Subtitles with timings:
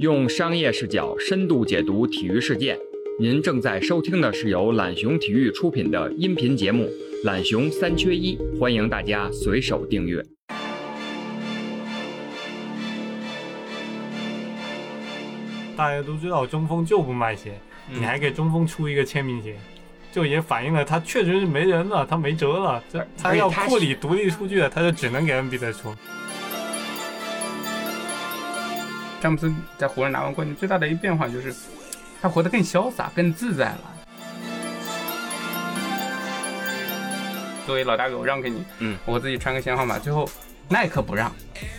[0.00, 2.74] 用商业视角深度解读体育事件。
[3.18, 6.84] 您正在收听的是由懒熊体育出品的音频节目
[7.26, 10.24] 《懒熊三缺一》，欢迎大家随手订阅。
[15.76, 17.60] 大家都知道中锋就不卖鞋，
[17.92, 19.54] 你还给中锋出一个签名鞋，
[20.10, 22.82] 就也反映了他确实是没人了，他没辙了。
[22.90, 25.94] 这他要库里独立出去了，他就只能给恩比德出。
[29.20, 31.54] 詹姆斯在湖人拿完冠军，最大的一个变化就是
[32.22, 33.80] 他活得更潇洒、更自在了。
[37.66, 40.26] 作为老大哥，我让给你，嗯，我自己穿个新号码，最后
[40.68, 41.30] 耐克不让，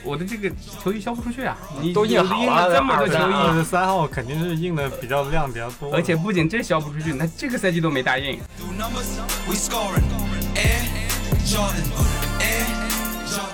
[0.04, 1.58] 我的这个球衣销不出去啊！
[1.82, 8.40] 你都印好了，这么多球衣，十三号肯定是印的比较量比较多，而且不仅这销不出去，那这个赛季都没答应。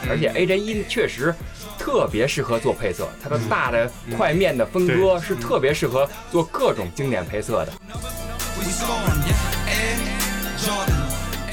[0.09, 1.34] 而且 AJ 一确实。
[1.88, 7.72] 特别适合做配色，它的大的块面的分割是特别适合做各种经典配色的。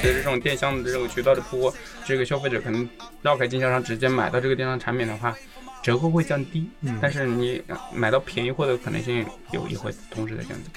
[0.01, 1.73] 随着这种电商的这种渠道的铺，
[2.03, 2.87] 这个消费者可能
[3.21, 5.33] 绕开经销商直接买到这个电商产品的话，
[5.81, 6.69] 折扣会降低，
[7.01, 10.69] 但是你买到便宜货的可能性有也会同时的降低。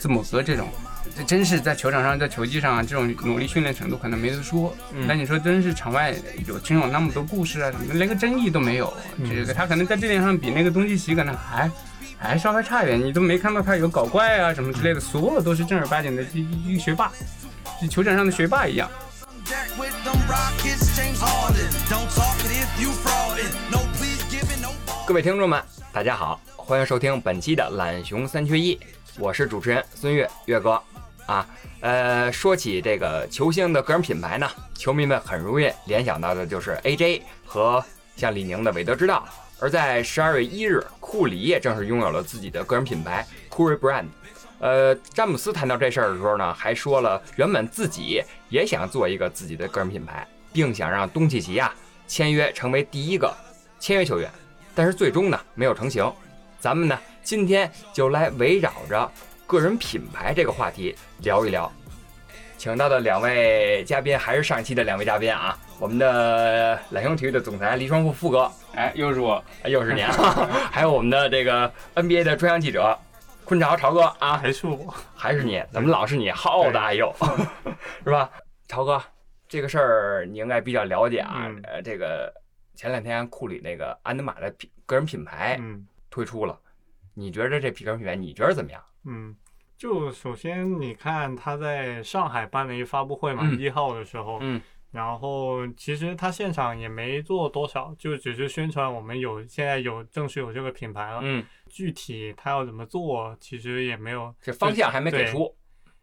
[0.00, 0.66] 字母哥这种。
[1.16, 4.74] 这真是在球场上，在球技上啊，这种努力训练程度可能没得说。
[5.06, 6.12] 但你说真是场外
[6.46, 8.92] 有真有那么多故事啊，什么连个争议都没有。
[9.28, 11.70] 这个他可能在这点上比那个东契奇可能还
[12.18, 17.12] 还稍微差一点，你都没看到他有搞怪啊什么之类的，所有都是正儿八经的一一个学霸，
[17.80, 18.90] 就球场上的学霸一样。
[25.06, 28.76] 各位听众们，大家好，欢迎收听本期的懒熊三缺一，
[29.16, 30.82] 我是主持人孙悦悦哥。
[31.26, 31.46] 啊，
[31.80, 37.82] 呃，说起这个球星的个人品牌呢，球迷们很容易联想到的就是 AJ 和
[38.16, 39.26] 像李宁的韦德之道。
[39.58, 44.06] 而在十二月一日，库里也正式拥有了自己的个人品牌 Curry Brand。
[44.58, 51.74] 呃，詹姆斯谈到这事儿的时候呢，还说了原本自己也想做一个自己的个人品牌，并想让东契奇啊
[52.06, 53.34] 签约成为第一个
[53.78, 54.30] 签约球员，
[54.74, 56.12] 但是最终呢没有成型。
[56.60, 59.10] 咱们呢今天就来围绕着。
[59.46, 61.70] 个人品牌这个话题聊一聊，
[62.56, 70.02] 请到的两位嘉宾还是上期的两位嘉宾啊，我们的懒熊体育的总裁黎双富富哥，哎，又是我，又是你，
[70.72, 72.98] 还有我们的这个 NBA 的专项记者
[73.44, 76.30] 昆潮潮哥啊，还是我，还是你，怎么老是你？
[76.30, 77.14] 好的，哎呦，
[78.02, 78.30] 是吧？
[78.66, 79.00] 潮哥，
[79.46, 82.32] 这个事儿你应该比较了解啊，呃，这个
[82.74, 85.60] 前两天库里那个安德玛的品个人品牌
[86.08, 86.58] 推出了，
[87.12, 88.82] 你觉得这个人品牌你觉得怎么样？
[89.06, 89.36] 嗯，
[89.76, 94.60] 就首先你看他在上海办了一发布会嘛，一号的时候，嗯，
[94.90, 105.54] 然后其实他现场也没做多少，就只是宣传我们有现在有正式有这个品牌了，嗯，具体他要怎么做，其实也没有，这方向还没给出。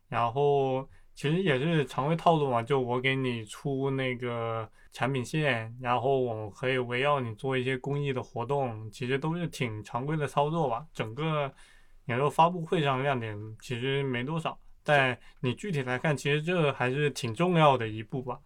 [0.08, 11.52] 然后其实也是常规套路嘛，就我给你出那个产品线，然后我可以围绕你做一些公益的活动，其实都是挺常规的操作吧，整个。
[12.06, 18.40] 你说发布会上亮点其实没多少，但你具体来看，其实这还是挺重要的一步吧。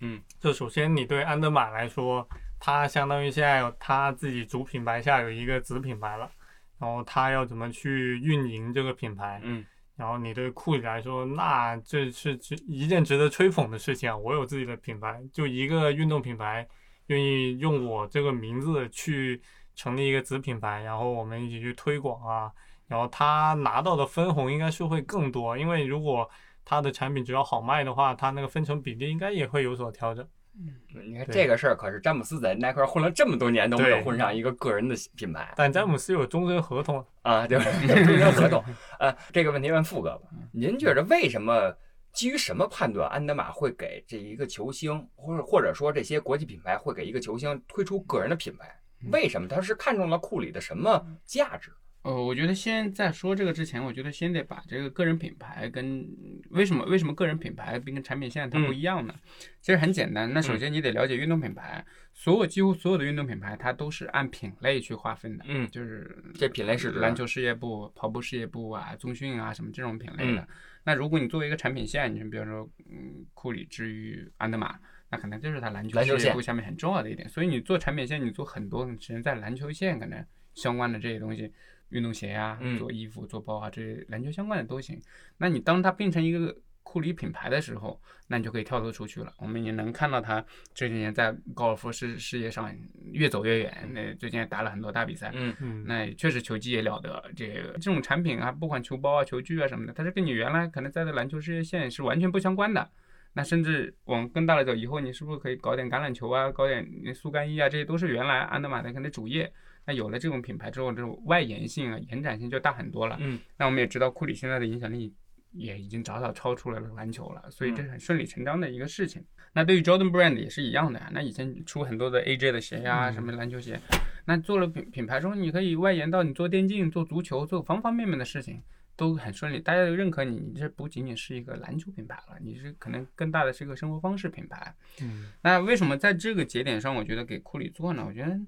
[0.00, 2.26] 嗯，就首先你对安德玛来说，
[2.58, 6.30] 它相当于现在有它自己主品牌下有一个子品牌了，
[6.78, 9.40] 然后它要怎么去运营这个品牌？
[9.44, 9.64] 嗯，
[9.94, 14.16] 然后你对库里来说，那这是值一件值得吹捧的事情啊！
[14.16, 16.66] 我有自己的品牌，就一个运动品牌
[17.06, 19.40] 愿意用我这个名字去
[19.76, 22.50] 成立一个子品牌，然后我们一起去推广啊。
[22.92, 26.28] 然后他拿到的分红应该是会更多，因为如果
[26.62, 30.28] 他的产品只要好卖的话，他那个分成比例应该也会有所调整。
[30.54, 30.74] 嗯，
[31.10, 37.64] 你看这个事儿可是詹姆斯在耐克混了这么多年都没有混上一个个人的品牌，但詹姆斯有终身合同啊，对吧，
[38.04, 38.62] 终身合同。
[38.98, 41.74] 呃，这个问题问富哥吧，您觉得为什么
[42.12, 48.78] 基于什么判断安德玛会给这一个球星，或者或者说这些国际品牌会给一个球星推出个人的品牌？
[49.10, 51.72] 为什么他是看中了库里的什么价值？
[52.02, 56.04] 呃，我觉得先在说这个之前，我觉得先得把这个个人品牌跟
[56.50, 59.14] 为什么为什么个人品牌跟产品线它不一样呢？
[59.60, 70.46] 其实很简单，那首先你得了解运动品牌，所有几乎所有的运动品牌它都是按品类去划分的，嗯，就是这品类是篮球事业部、跑步事业部啊、中训啊什么这种品类的。
[70.82, 74.76] 那如果你作为一个产品线，你比如说嗯，库里之于安德玛，
[75.08, 77.28] 那可能就是它篮球事业部下面很重要的一点。
[77.28, 81.52] 所以你做产品线，你做很多只能在篮球线可能相关的这些东西。
[81.92, 85.00] 运动鞋呀，做衣服、做包啊，这篮球相关的都行。
[85.38, 89.32] 那你当它变成一个库里品牌的时候，那你就可以跳脱出去了。
[89.38, 90.44] 我们也能看到他
[90.74, 92.74] 这几年在高尔夫事事业上
[93.12, 93.88] 越走越远。
[93.92, 97.30] 那最近也打了很多大比赛，嗯嗯，那确实球技也了得。
[97.36, 102.90] 这个这种产品啊，不管球包啊、球具啊什么的，它是跟你原来可能在的篮球事业线是完全不相关的。
[103.34, 107.68] 那甚至往更大了走，以后你是不是可以搞点橄榄球啊，搞点速干衣啊？
[107.68, 109.50] 这些都是原来安德玛的可能主业。
[109.86, 113.16] 那有了这种品牌之后，这种外延性啊、延展性就大很多了。
[113.20, 115.12] 嗯，那我们也知道库里现在的影响力
[115.52, 119.24] 也已经早早超出了篮球了，所以这是很顺理成章的一个事情。
[119.52, 121.10] 那对于 Jordan Brand 也是一样的呀。
[121.12, 123.78] 那以前出很多的 AJ 的鞋呀、嗯什么篮球鞋，
[124.24, 128.62] 那做了品品牌之后，你可以外延到你做电竞、做足球、做方方面面的事情。
[129.02, 134.72] 都很顺利，大家都认可你，你这不仅仅是一个篮球品牌了，你是可能更大的是一个生活方式品牌。
[135.00, 138.04] 嗯，那为什么在这个节点上，我觉得给库里做呢？
[138.06, 138.38] 我觉得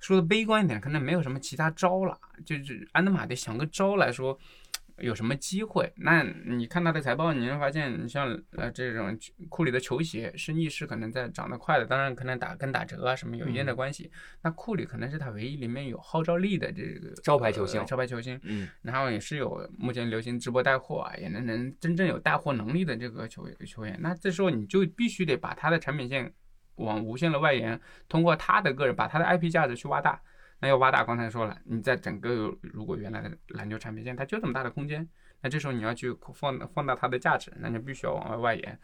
[0.00, 4.38] 说的悲观一点，可能没有什么其他招了，就是安德玛得想个招来说。
[5.02, 5.92] 有什么机会？
[5.96, 9.18] 那你看他的财报，你会发现，你像呃这种
[9.48, 14.10] 库里的球鞋是逆势可能在涨得快的，当然可能打跟打折啊什么有一定的关系。
[14.42, 18.38] 那库里可能是他唯一里面有号召力的这个招牌球星呃招牌球星。
[18.44, 23.98] 嗯然后也是有目前流行直播带货啊，也能能真正有带货能力的这个球球员。
[24.00, 26.32] 那这时候你就必须得把他的产品线
[26.76, 30.20] 往无限的外延，通过他的个人把他的 IP 价值去挖大。
[30.62, 35.06] 那要挖大，刚才说了，你在整个如果原来的篮球产品线它就这么大的空间，
[35.40, 38.78] 那这时候你要去放放大它的价值，那你必须要往外外延。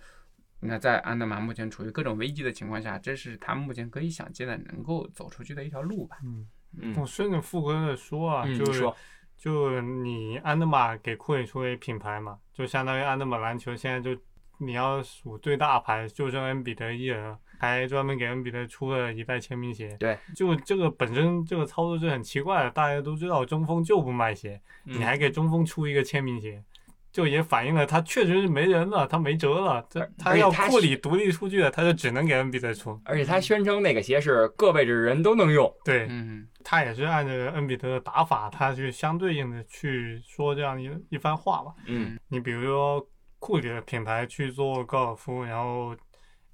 [0.58, 6.18] 那在安德玛目前处于各种危机的情况下，这是他目前可以想见的能够走出去的一条路吧。
[6.24, 6.48] 嗯
[6.96, 8.94] 我顺着富哥的说啊，就是说
[9.36, 14.20] 就你安德玛给库里出一品牌嘛，就相当于安德玛篮球现在就
[14.58, 19.96] 你要数最大牌，就剩恩比德一人了，还专门给恩比德出了一代签名鞋。
[19.98, 26.62] 对，就这个本身这个操作是很奇怪的，大家都知道中锋就不卖鞋，嗯你还给中锋出一个签名鞋。
[27.10, 33.00] 就也反映了他确实是没人了，他没辙了，这他要库里独立出去了，他就只能给恩比德出。
[33.02, 35.72] 而且他宣称那个鞋是各位置人都能用。
[35.82, 41.72] 对，嗯他也是按照恩比德的打法，他去相对应的去说这样一一番话吧。
[41.86, 43.04] 嗯你比如说
[43.38, 45.96] 库里的品牌去做高尔夫，然后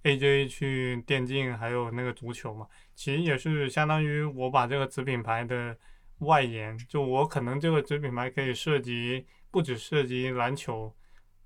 [0.04, 5.76] AJ 去电竞，还有那个足球嘛，其实也是相当于我把这个子品牌的
[6.18, 10.94] 外延，就我可能这个子品牌可以涉及不只涉及篮球。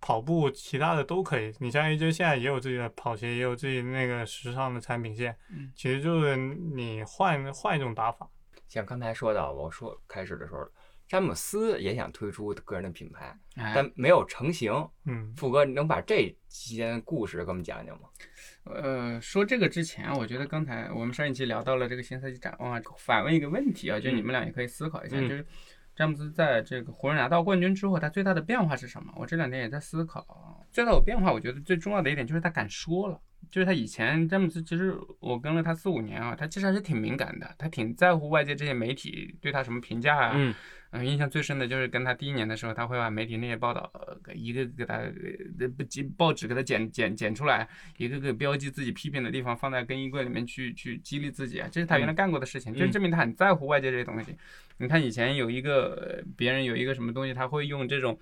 [0.01, 1.53] 跑步，其他的都可以。
[1.59, 8.31] 你像 AJ 现在也有自己的跑鞋，也有自己那个时尚的产品线，嗯其实就是你换换一种打法。
[8.69, 10.61] 像刚才说的，我说开始的时候，
[11.09, 14.71] 詹姆斯也想推出个人的品牌，哎但没有成型。
[15.07, 18.09] 嗯，富哥，你能把这期间故事给我们讲讲吗？
[18.65, 25.47] 呃，说这个之前，我觉得刚才我们上一期聊到了这个新赛季展望啊，反问一个问题啊，就你们俩也可以思考一下，嗯就是
[25.97, 29.11] 詹姆斯在这个湖人拿到冠军之后，他最大的变化是什么？
[29.17, 33.19] 我这两天也在思考，最大的变化，我觉得最重要的一点就是他敢说了。
[33.51, 40.55] 就是他以前詹姆斯，其实我跟了他四五年啊，他其实还是挺敏感的，他挺在乎外界这些媒体对他什么评价啊，嗯
[40.91, 54.35] 嗯，印象最深的就是跟他第一年的时候，他会把媒体那些报道呃一个个给他呃不记报纸给他剪剪剪出来，一个个标记自己批评的地方，放在更衣柜里面去去激励自己啊，这是他原来干过的事情，就证明他很在乎外界这些东西。
[54.79, 58.19] 你看以前有一个呃别人有一个什么东西，他会用这种。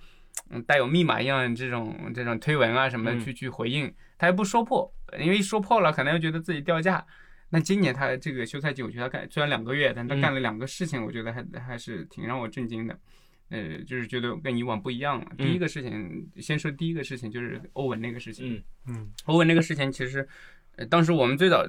[0.50, 7.04] 嗯，带有密码一样这种这种推文啊什么去去回应，他也不说破，因为一说破了可能又觉得自己掉价。
[7.48, 12.98] 那今年他这个休赛季，我觉得他干虽然两个月，但他嗯干了两个事情，我觉得还还是挺让我震惊的。
[13.48, 15.30] 呃，就是觉得跟以往不一样了。
[15.38, 18.56] 第一个事情，先说第一个事情，就是欧文那个事情。
[18.56, 20.26] 嗯嗯欧文那个事情，其实，
[20.74, 21.64] 呃，当时我们最早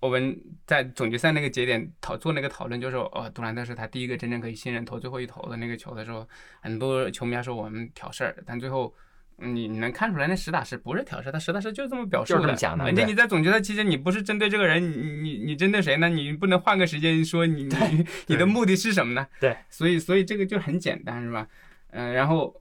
[0.00, 6.28] 欧文在总决赛那个节点讨做那个讨论，就是说，哦，杜兰特是他第一个真正可以信任投最后一投的那个球的时候，
[6.60, 8.92] 很多球迷还说我们挑事儿，但最后。
[9.40, 12.52] 嗯你你能看出来，那实打实不是挑事，他实打实就这么表述就是这的。
[12.52, 16.08] 么想的对而且你在总决赛期间，你不是针对这个人，你你你针对谁呢？
[16.08, 19.26] 你不能换个时间说你你 你的目的是什么呢？
[19.40, 21.46] 对，所以所以这个就很简单，是吧？
[21.92, 22.54] 嗯、然后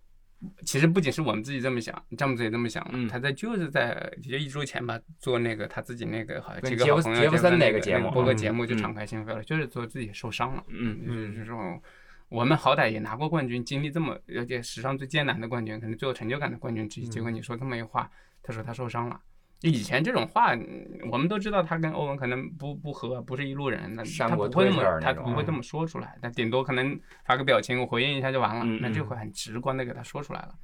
[0.65, 2.87] 其实不仅是我们自己这么想，詹姆斯也这么想。
[2.93, 11.81] 嗯他在就是在就一周前吧，做那个他自己那个好像几个好朋友杰弗森那那个节目播个嗯嗯节目就敞开心扉了，就是说自己受伤了，嗯就是这种。
[12.29, 17.07] 我们好歹也拿过冠军，经历这么而且史上最艰难的冠军，可能最有成就感的冠军之一。
[17.07, 18.09] 嗯结果你说这么一话，
[18.43, 19.19] 他说他受伤了。
[19.61, 30.55] 以前这种话，嗯我们都知道他跟欧文可能不不合，不是一路人，那他不会这么他不会这么说出来，他顶多可能发个表情，我回应一下就完了，嗯那就嗯会很直观的给他说出来了。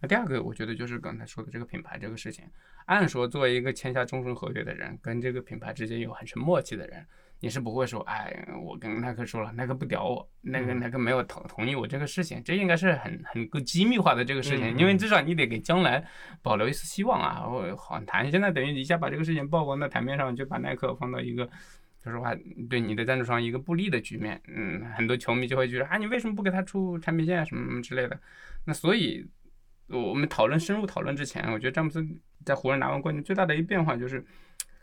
[0.00, 2.44] 那第二个，我觉得就是刚才说的这个品牌这个事情。
[2.86, 7.06] 按说作为一个签下终身合约的人，跟这个品牌之间有很深默契的人，
[7.42, 16.06] 你是不会说，哎，我跟耐克说了，耐克不屌我，那个耐克没有同同意我这个事情，这应该是很很个机密化的这个事情，因为至少你得给将来
[16.40, 18.30] 保留一丝希望啊，我好谈。
[18.30, 21.44] 现在等于一下把这个事情曝光在台面上，就把耐克放到一个
[22.00, 22.32] 说实话
[22.70, 28.16] 对你的赞助商一个不利的局面，嗯，很多球迷就会觉得啊，你为什么不给他出产品线啊什么什么之类的？
[28.64, 29.28] 那所以
[29.88, 32.06] 我们讨论深入讨论之前，我觉得詹姆斯
[32.44, 34.24] 在湖人拿完冠军最大的一变化就是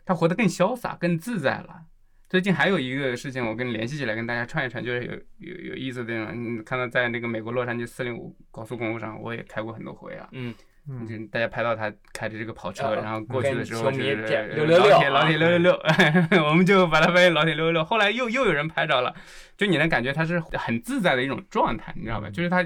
[0.04, 1.86] 他活得更潇洒、更自在了。
[2.30, 6.32] 最近还有一个事情，我跟你联系起来跟大家串一串，就是有有有意思的地方。
[6.32, 10.28] 你看到在那个美国洛杉矶四零五高速公路上，我也开过很多回啊。
[10.30, 10.54] 嗯
[10.88, 15.78] 嗯，大家拍到他开着这个跑车，嗯然后过去的时候是球迷这呃666老铁老铁六六六，
[16.46, 17.84] 我们就把他翻译老铁六六六。
[17.84, 19.12] 后来又又有人拍着了，
[19.56, 22.30] 就你能感觉他是很自在的一种状态，你知道吧？
[22.30, 22.64] 就是他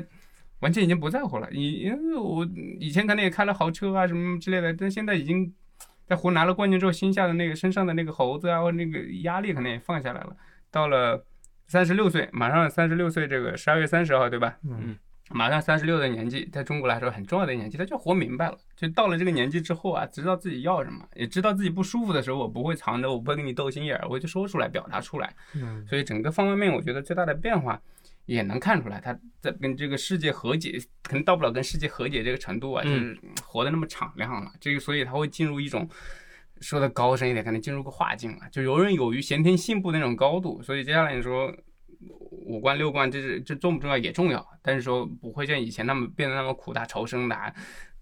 [0.60, 1.48] 完全已经不在乎了。
[1.50, 2.46] 你因为我
[2.78, 5.50] 以前可能也开了豪车啊什么之类的，但现在已经
[6.06, 10.36] 在湖拿了冠军之后，心下的那个身上的那个猴子啊，或者那个压力可能也放下来了。
[10.70, 11.24] 到了
[11.66, 14.56] 三十六岁，马上三十六岁，这个十二月三十号，对吧？
[14.68, 14.96] 嗯
[15.30, 18.58] 马上三十六的年纪，在中国来说很重要的年纪，他就活明白了。
[18.76, 25.34] 就到了这个年纪之后啊，知道自己要什么，也知道自己不舒服的时候，我不会藏着，我不会跟你斗心眼儿，我就说出来，表达出来。
[25.54, 27.80] 嗯所以整个方方面面，我觉得最大的变化
[28.26, 34.50] 也能看出来，他在跟这个世界和解，可能到不了跟世界和解这个程度啊，就是活得那么敞亮了。
[34.60, 35.88] 这个，所以他会进入一种
[36.60, 40.62] 说的高深一点，可能进入个化境了，就游刃有余、闲庭信步那种高度。
[40.62, 41.54] 所以接下来你说
[42.30, 47.54] 五冠六冠，这是这重不重要也重要，但是说不会像以前那么变得那么苦大仇深的啊。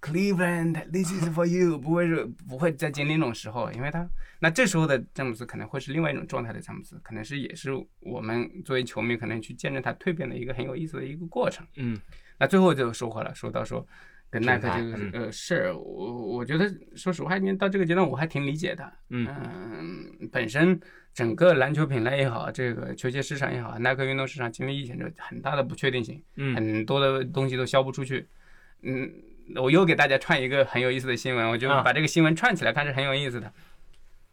[0.02, 4.06] Cleveland，this is for you， 不会是不会再经历那种时候，因为他
[4.40, 11.64] 那这时候的詹姆斯可能会是另外一种状态的詹姆斯，可能是也是我们作为球迷可能去见证他蜕变的一个很有意思的一个过程。
[11.76, 11.96] 嗯
[12.38, 13.86] 那最后就说回来，说到说
[14.28, 18.92] 跟耐克这个呃事儿，我我觉得说实话，因为到这个阶段我还挺理解的。
[19.10, 20.80] 嗯嗯，本身
[21.14, 28.26] 整个篮球品类也好，这个球鞋市场也好，耐克运动市场经历疫情这很大的不确定性，嗯很多的东西都销不出去。
[28.84, 29.08] 嗯，
[29.56, 33.52] 我又给大家串一个很有意思的新闻，我就啊把这个新闻串起来，看是很有意思的。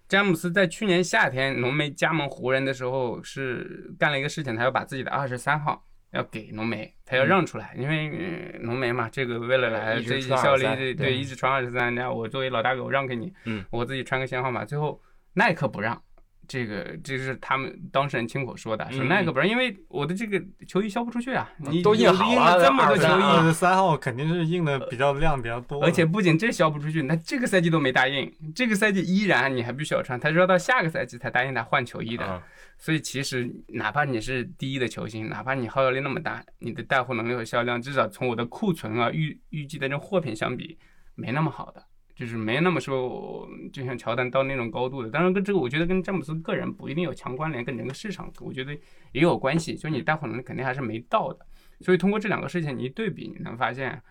[0.07, 14.99] 詹姆斯在去年夏天浓眉加盟湖人的时候，是干了一个事情，他要把自己的二十三号要给浓眉，他要让出来，因为、呃浓眉嘛，这个为了来一直这一效力，对对一直穿二十三，然后我作为老大哥，我让给你，嗯，我自己穿个新号码，最后
[15.33, 16.01] 耐克不让。
[16.50, 32.25] 这个这是他们当事人亲口说的，说嗯耐克不是，因为我的这个球衣销不出去啊，你都印好了这么多球衣，三号肯定是印的比较量比较多，而且不仅这销不出去，那这个赛季都没答应，这个赛季依然你还必须要穿，他说要到下个赛季才答应他换球衣的。
[32.25, 32.41] 嗯
[32.82, 40.77] 所以其实哪怕你是第一的球星，哪怕你号召力那么大，你的带货能力和销量，至少从我的库存啊预预计的这货品相比，
[41.13, 41.84] 没那么好的，
[42.19, 45.09] 就是没那么说就像乔丹到那种高度的。
[45.09, 48.73] 当然跟这个我觉得跟詹姆斯个人不一定有强关联，跟整个市场我觉得
[49.13, 51.45] 也有关系，就你带货能肯定还是没到的。
[51.79, 54.01] 所以通过这两个事情你一对比，你能发现，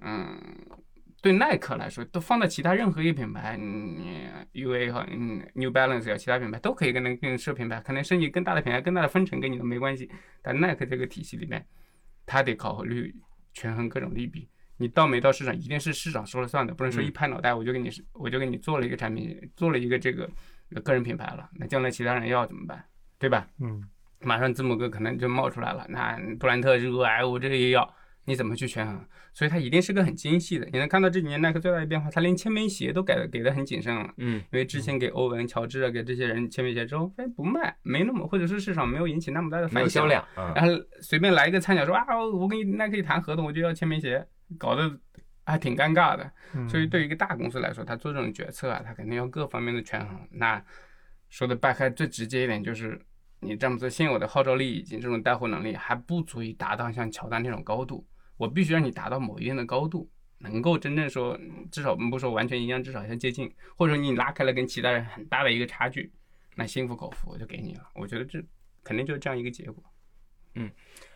[0.00, 0.40] 嗯。
[1.22, 10.08] 对耐克来说，都放在其他任何一个品牌，你 UA 和嗯 New Balance 呀，其他品牌都可以跟那跟设品牌，可能升级更大的品牌、更大的分成跟你都没关系。
[10.40, 11.66] 但耐克这个体系里面，
[12.26, 13.12] 它得考虑
[13.54, 14.48] 权衡各种利弊。
[14.78, 20.28] 你到没到市场，一定是市场说了算的，不能说一拍脑袋我就给你我就给你做了一个产品，做了一个这个
[20.84, 21.48] 个人品牌了。
[21.54, 22.84] 那将来其他人要怎么办？
[23.18, 23.48] 对吧？
[23.60, 23.82] 嗯
[24.20, 29.06] 马上字母哥可能就冒出来了，那杜兰特、热爱我这个也要，你怎么去权衡？
[29.34, 30.66] 所以它一定是个很精细的。
[30.72, 34.10] 你能看到这几年耐克最大的变化，它连签名鞋都改的给的很谨慎了。
[34.16, 40.06] 嗯因为之前给欧文、乔治啊，给这些人签名鞋之后，哎，不卖，没那么，或者是市场没有引起那么大的没有反响销。
[40.06, 42.04] 量，嗯然后随便来一个菜鸟说啊，
[42.34, 44.26] 我跟你耐克一谈合同，我就要签名鞋，
[44.58, 44.98] 搞得
[45.44, 46.30] 还挺尴尬的。
[46.54, 50.28] 嗯，所以对于一个大公司来说，他做这种决策啊，他肯定要各方面的权衡。
[50.30, 50.62] 那
[51.28, 53.00] 说的掰开最直接一点，就是
[53.40, 58.06] 你詹姆斯现有的号召力以及这种带货能力还不足以达到像乔丹这种高度。
[58.36, 66.12] 我必须让你达到某一定的高度，能够真正说，嗯至少我们不说完全一样，至少要接近，或者说你拉开了跟其他人很大的一个差距，
[66.54, 67.88] 那心服口服我就给你了。
[67.94, 68.42] 我觉得这
[68.84, 69.82] 肯定就是这样一个结果。
[70.54, 70.70] 嗯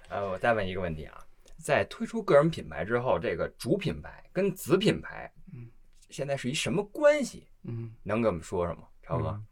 [0.09, 1.19] 呃，我再问一个问题啊，
[1.61, 5.69] 在推出个人品牌之后，这个主品牌跟子品牌，嗯，
[6.09, 7.47] 现在是一什么关系？
[7.65, 8.83] 嗯能给我们说说吗？
[9.03, 9.29] 超哥？
[9.29, 9.47] 嗯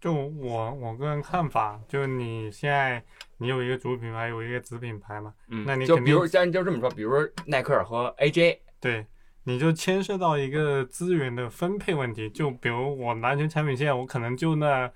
[0.00, 3.04] 就我我个人看法，就你现在
[3.36, 9.04] 你有一个主品牌，有一个子品牌嘛，嗯，那你就比如咱就这么说，比如说耐克和 AJ，对，
[9.42, 12.30] 你就牵涉到一个资源的分配问题。
[12.30, 14.88] 就比如我篮球产品线，我可能就那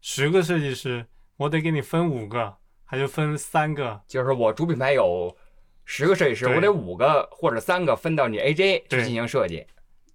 [0.00, 1.04] 十个设计师，
[1.36, 2.56] 我得给你分五个，
[2.86, 4.00] 还就分三个。
[4.06, 5.36] 就是我主品牌有
[5.86, 9.64] 十个设计师，我得五个或者三个分到你 AJ 去对进行设计。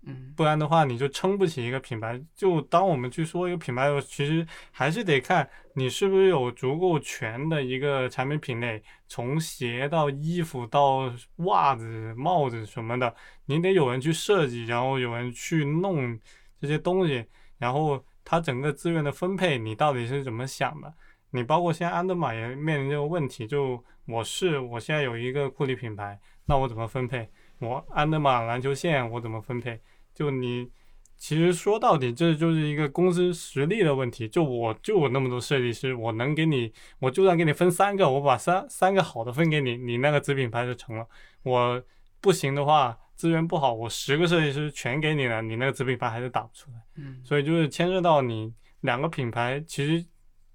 [0.04, 2.20] 嗯不然的话你就撑不起一个品牌。
[2.36, 16.20] 就当我们去说一个品牌的时候，其实还是得看你是不是有足够全的一个产品品类，从鞋到衣服到袜子、帽子什么的，你得有人去设计，然后有人去弄
[16.60, 17.24] 这些东西，
[17.60, 20.92] 然后它整个资源的分配，你到底是怎么想的？
[21.32, 27.30] 你包括现在安德玛也面临这个问题，就我是我现在有一个库里品牌，那我怎么分配？
[27.60, 29.80] 我安德玛篮球线我怎么分配？
[30.14, 30.70] 就你
[31.16, 34.28] 其实说到底，这就是一个公司实力的问题。
[34.28, 41.08] 就我就有那么多设计师，我能给你，我就算给你分三个，我把三三个好的分给你，你那个子品牌就成了。
[41.44, 41.82] 我
[42.20, 46.78] 不行的话，资源不好，我十个设计师全给你了，你那个子品牌还是打不出来。
[46.96, 50.04] 嗯所以就是牵涉到你两个品牌其实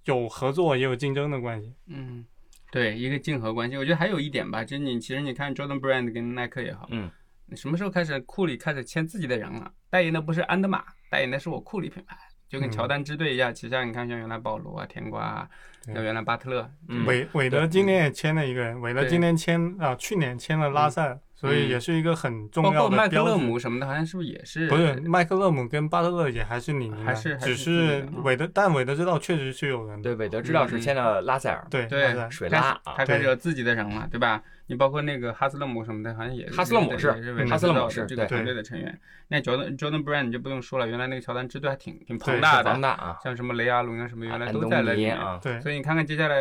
[0.07, 1.73] 有合作也有竞争的关系。
[1.87, 2.25] 嗯，
[2.73, 3.77] 对，一个竞合关系。
[3.77, 7.11] 我觉得还有一点吧，就是你其实你看 Jordan Brand 跟耐克也好，嗯，
[7.47, 9.71] 你什么时候开始库里开始签自己的人了？
[9.91, 12.17] 代言的不是安德玛，代言的是我库里品牌。
[12.49, 15.51] 就跟嗯乔丹支队一样，旗下你看像原来保罗啊、甜瓜啊，
[15.85, 23.37] 对像原来巴特勒，嗯韦韦德今年也签了一个人，韦德今年签啊，去年签了拉塞尔，所以也是一个很重要包要括麦克勒。
[23.37, 24.67] 姆什么的，好像是不是也是？
[24.69, 34.43] 不是麦克勒姆跟巴特勒也还是你还是只是韦德，但韦德之道确实是有人对，韦德知道是签了拉塞尔，对对拉塞尔水拉啊他，开始有自己的人了，对吧？
[34.69, 39.01] 你包括那个哈斯勒姆什么的，好像也哈斯勒姆是也是哈斯勒姆是这个团队的成员。
[39.29, 45.17] 那 Jordan Jordan Brand 你就不用说了，原来那个乔丹支队还挺挺庞大的，庞大啊，像什么雷阿伦啊什么，原来都在那里面。
[45.17, 46.41] 啊，对所以你看看接下来，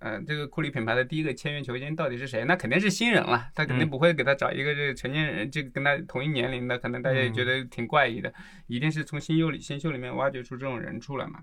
[0.00, 2.44] 呃呃，这个库里品牌的第一个签约球星到底是谁？
[2.44, 8.32] 那肯定是新人了，他肯定嗯不会给他找一个这个成年人，这个跟他同一年龄的，可能大家也觉得挺怪异的，
[8.66, 11.40] 一定是从新秀里新秀里面挖掘出这种人出来嘛。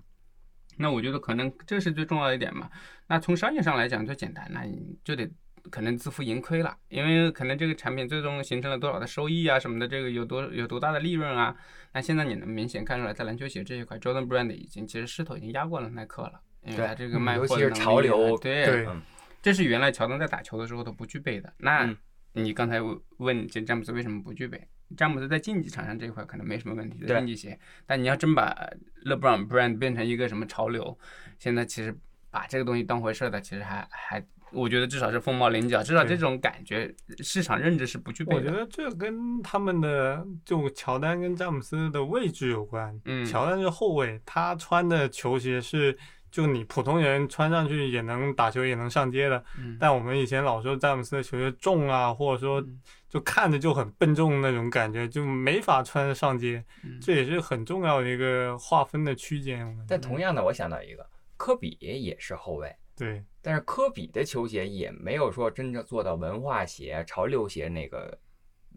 [0.76, 2.70] 那我觉得可能这是最重要的一点嘛。
[3.06, 5.30] 那从商业上来讲最简单，那你就得
[5.70, 11.54] 可能自负盈亏了，因为可能这个产品最终形成了多少的收益啊什么的，这个有多有多大的利润啊。
[11.92, 19.02] 那现在你能明显看出来，在篮球鞋这一块，Jordan Brand 已经其实势头已经压过了耐克了，因为它这个嗯卖货潮流啊对对嗯
[19.42, 21.52] 这是原来乔丹在打球的时候都不具备的。
[21.58, 21.96] 那嗯
[22.32, 22.80] 你刚才
[23.16, 24.68] 问这詹姆斯为什么不具备？
[24.96, 28.56] 詹姆斯在竞技场上这一块可能没什么问题，竞技鞋，但你要真把
[29.04, 30.96] LeBron brand 变成一个什么潮流，
[31.38, 31.96] 现在其实
[32.30, 38.40] 把这个东西当回事儿的，其实还还，我觉得至少是凤毛麟角，至少这种感觉市场认知是不具备的。
[38.40, 42.98] 我觉得这跟他们的就乔丹跟詹姆斯的位置有关。
[43.04, 45.96] 嗯乔丹是后卫，他穿的球鞋是
[46.30, 49.44] 就你普通人穿上去也能打球也能上街的。
[49.58, 56.64] 嗯但我们以前老说詹姆斯的球鞋重啊，或者说嗯就看着就很笨重那种感觉，就没法穿上街。
[56.84, 59.76] 嗯这也是很重要的一个划分的区间。
[59.88, 61.04] 但同样的，我想到一个，
[61.40, 68.20] 科比也是后卫，对，但是科比的球鞋也没有说真正做到文化鞋、潮流鞋那个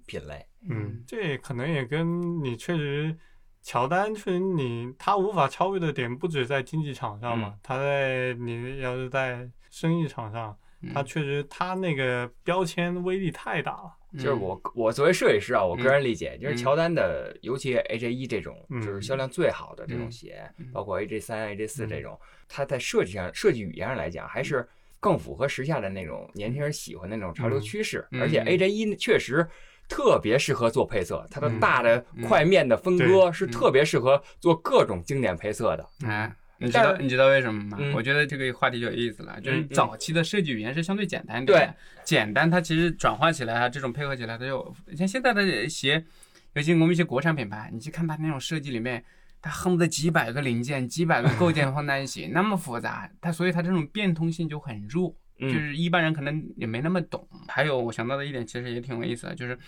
[0.05, 0.47] 品类。
[0.69, 3.13] 嗯，这可能也跟你确实，
[3.61, 10.57] 乔丹确实你他无法超越的点不止在竞技场上嘛，他在你要是在生意场上，
[10.93, 13.93] 他嗯确实它那个标签威力太大了。
[14.15, 16.57] 就是我我作为设计师啊，我个人理解，就是嗯。
[16.57, 18.79] 乔丹的，尤其 AJ 一这种，嗯。
[18.81, 20.11] 就是销量最好的这种嗯。
[20.11, 21.89] 鞋嗯，包括 AJ 三、AJ 四嗯。
[21.89, 24.67] 这种，它在设计上、设计语言上来讲，还是
[24.99, 28.07] 更符合时下的那种年轻人喜欢的那种潮流趋势。
[28.11, 28.21] 嗯。
[28.21, 29.47] 而且嗯 AJ 一确实
[29.89, 31.59] 特别适合做配色，它的嗯。
[31.59, 32.21] 大的嗯。
[32.27, 35.89] 块面的分割是特别适合做各种经典配色的。
[36.05, 36.31] 哎，
[36.63, 37.77] 你知道你知道为什么吗？
[37.79, 46.03] 嗯我觉得这个话题就有意思了，就是早期的设计语言是相对简单一点的，简单它其实转化起来啊，这种配合起来，它就像现在的鞋，
[46.53, 49.03] 尤其我们一些国产品牌，你去看它那种设计里面。
[49.45, 57.27] 它恨不得几百个零件、几百个构件放在一起，那么复杂，它所以它这种变通性就很弱，就嗯，是一般人可能也没那么懂。
[57.49, 59.59] 还有我想到的一点，其实也挺有意思的，就是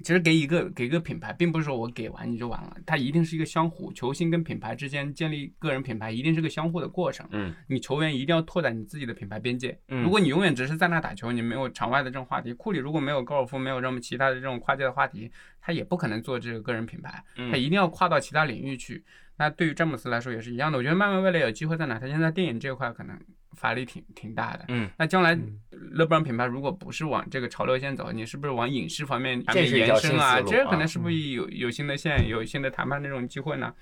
[0.00, 7.26] 其实给一个给一个品牌，并不是说我给完你就完了，它一定是一个相互，球星跟品牌之间建立个人品牌，一定是个相互的过程。
[7.32, 9.78] 嗯，你球员一定要拓展你自己的品牌边界。
[9.88, 15.30] 嗯如果你永远只是在那打球，你没有场外的这种话题，库里如果没有高尔夫，没有这么其他的这种跨界的话题，
[15.60, 19.04] 他也不可能做这个个人品牌，嗯他一定要跨到其他领域去。
[19.36, 21.98] 那对于詹姆斯来说也是一样的，我觉得慢慢未来有机会在哪？
[21.98, 23.16] 他现在电影这块可能
[23.58, 24.64] 发力挺挺大的。
[24.68, 30.40] 嗯，那将来嗯勒布朗品牌如果不是往这个潮流线走，你是不是往影视方面这是一条延伸啊？
[30.40, 33.74] 这可能是不是有有新的线、有新的谈判那种机会呢？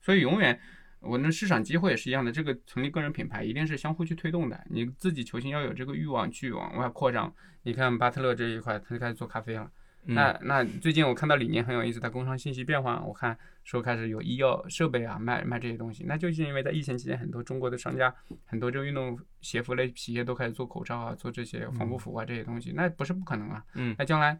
[0.00, 0.60] 所以永远，
[1.00, 2.30] 我那市场机会也是一样的。
[2.30, 7.32] 这个成立个人品牌一定是相互去推动的，你自己球星要有这个欲望去往外扩张。
[7.62, 9.70] 你看巴特勒这一块，他就开始做咖啡了。
[10.04, 18.12] 嗯那那最近我看到理念很有意思，它工商信息变化，我看说开始有医药设备啊卖卖这些东西，那就是因为在疫情期间，很多中国的商家，
[18.44, 23.64] 很多这个运动鞋服类企业都开始做口罩啊，做这些防护服啊这些东西，那不是不可能啊。
[23.74, 24.36] 嗯那将来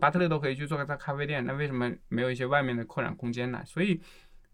[0.00, 3.60] 巴特勒都可以去做个咖啡店，那为什么没有一些外面的扩展空间呢？
[3.66, 4.00] 所以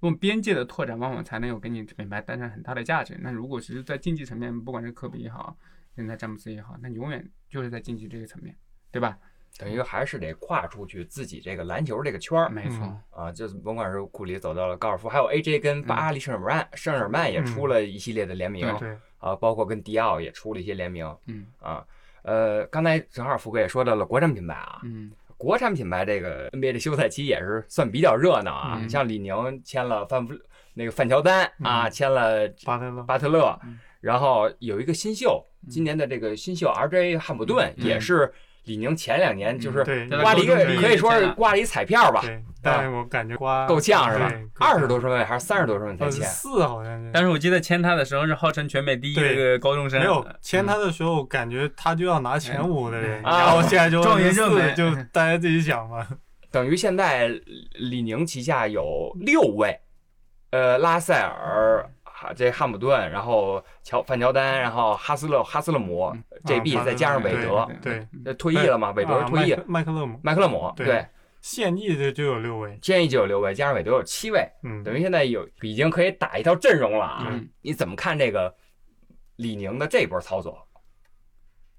[0.01, 3.19] 用边界的拓展，往往才能有给你品牌带上很大的价值。
[3.21, 5.57] 那如果只是在竞技层面，不管是科比也好，
[5.95, 8.57] 现在詹姆斯也好，那你永远就是在竞技这个层面，
[8.91, 9.19] 对吧？
[9.59, 21.45] 等于还是得跨出去自己这个篮球这个圈儿没错，嗯啊，就是甭管是库里走到了高尔夫，还有 AJ 跟巴黎圣日耳曼，圣日耳曼也出了一系列的联名对对，啊，包括跟迪奥也出了一些联名嗯。
[21.61, 21.85] 啊。
[22.23, 25.11] 呃，刚才正好福哥也说到了国产品牌啊，嗯。
[25.37, 28.89] 国产品牌这个 NBA 的休赛期也是算比较热闹啊，嗯。
[28.89, 30.35] 像李宁签了范弗
[30.75, 37.87] 那个范乔丹啊，签了巴特勒，巴特勒嗯，然后有一个新秀，今年的这个新秀 RJ 汉普顿嗯。
[37.87, 38.33] 也是
[38.69, 44.47] 李宁前两年就是对，在挂了一个可以说是刮了一彩票吧，对，但是我感觉刮够呛是吧对？
[44.61, 46.23] 二十多顺位还是三十多顺位才签？
[46.29, 47.11] 四好像是。
[47.13, 56.07] 但是我记得签他的时候是号称全美第一的一个高中生，没有签他的时候，感觉他就要拿前五的人，然后现在就 状元24热门就 大家自己想吧。
[56.53, 57.29] 等于现在
[57.75, 59.81] 李宁旗下有六位，
[60.51, 61.89] 呃，拉塞尔。
[62.21, 68.91] 哈这汉姆顿，然后乔范乔丹，然后哈斯勒哈斯勒姆嗯，JB 啊再加上韦德，对，呃退役了嘛？
[68.97, 71.07] 韦德退役麦，克麦克勒姆麦克勒姆对对，
[71.41, 77.49] 现役的就有六位，现役就有六位，加上韦德有七位，嗯，等于现在有已经可以打一套阵容了啊嗯！
[77.63, 78.53] 你怎么看这个
[79.37, 80.67] 李宁的这波操作？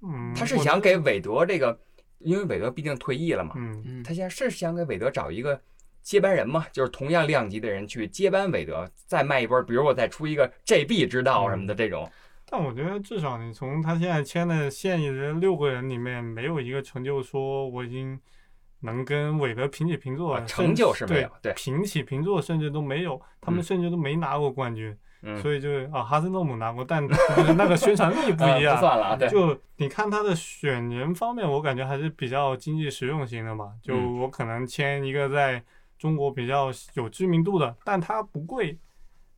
[0.01, 1.77] 嗯，他是想给韦德这个，
[2.19, 5.59] 因为韦德毕竟退役了嘛，嗯嗯他现在是想给韦德找一个
[6.01, 12.09] 接班人嘛，就是同样量级的人去接班韦德，再卖一波，比如我再出一个 JB 之道什么的这种，
[12.49, 18.19] 但我觉得至少你从他现在签的现役的六个人里面，没有一个成就说我已经
[18.81, 21.51] 能跟韦德平起平坐啊，成就是没有对。
[21.51, 23.63] 对平起平坐甚至都没有，他们嗯。
[23.63, 27.13] 甚至都没拿过冠军，嗯，所以就是啊，哈森诺姆拿过，但就
[27.45, 28.75] 是那个宣传力不呃一样。
[28.75, 33.73] 不算了啊，对，就你看他的选人方面，我感觉还是比较经济实用型的嘛。
[33.83, 34.21] 就嗯。
[34.21, 35.61] 我可能签一个在
[35.99, 38.75] 中国比较有知名度的，但它不贵，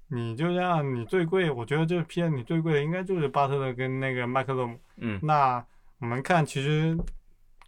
[0.07, 4.77] 你就像你最贵，我觉得这片你最贵的应该就是巴特勒跟那个麦克勒姆。
[4.97, 5.65] 嗯那
[5.99, 6.97] 我们看，其实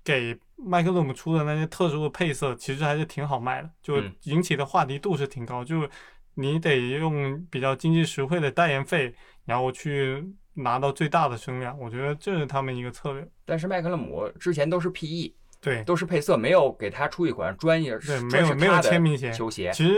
[0.04, 5.64] 给麦克勒姆出的那些特殊的配色，其实还是挺好卖的，就嗯引起的话题度是挺高。
[5.64, 5.88] 就
[6.36, 9.14] 你得用比较经济实惠的代言费，
[9.46, 11.78] 然后去拿到最大的声量。
[11.80, 13.28] 我觉得这是他们一个策略。
[13.46, 19.32] 但是麦克勒姆之前都是 PE，对都是配色，没有给他出一款专业对，没专有没有是他的签名鞋。
[19.32, 19.96] 球鞋，其实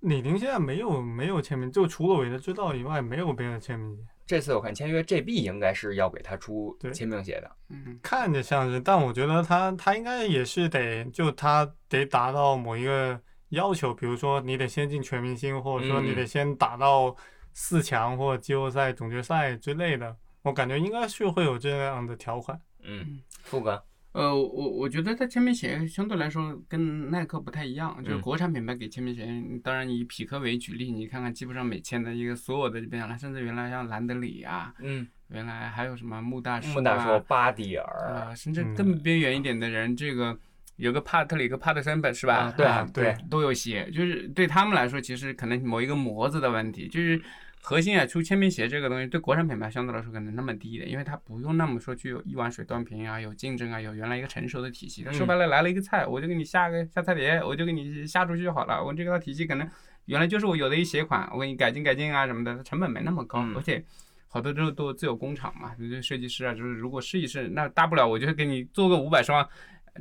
[0.00, 4.02] 李宁现在没有没有签名，就除了韦德之道以外，没有别的签名鞋。
[4.26, 17.14] 这次我看签约 JB 应该是要给他出对签名鞋的，嗯看着像是，但我觉得他他应该也是得就他得达到某一个要求，比如说你得先进全明星，或者说你嗯得先打到
[17.52, 20.16] 四强或者季后赛、总决赛之类的。
[20.42, 22.58] 我感觉应该是会有这样的条款。
[22.82, 28.20] 嗯，富哥，呃，我我觉得它签名鞋相对来说跟耐克不太一样，就是嗯。
[28.20, 29.24] 国产品牌给签名鞋，
[29.62, 40.36] 当然以匹克为举例，你看看基本上每签的一个所有的变来，甚至原来像兰德里啊，嗯，原来还有什么穆大叔、啊，穆大叔巴蒂尔，啊，甚至嗯更边缘一点的人，这个
[40.74, 42.34] 有个帕特里克帕特森本是吧？
[42.34, 43.16] 啊对啊对。
[43.30, 47.22] 都有鞋，就是对他们来说，其实可能某一个模子的问题，就是
[47.62, 55.02] 核心啊，出签名鞋这个东西，对国产品牌相对来说可能那么低一点，因为它不用那么说具有一碗水端平啊，有竞争啊，有原来一个成熟的体系。
[55.04, 58.82] 它说白了来了一个菜，我就给你下个下菜碟，我就给你下出去就好了。
[58.82, 59.68] 我这个体系可能
[60.06, 63.84] 原来就是我有的一鞋款，我给你改进改进啊什么的，它成本没那么高，嗯而且。
[64.32, 69.44] 好多都都自有工厂嘛，就是设计师啊，就是如果试一试，那大不了我就给你做个五百双，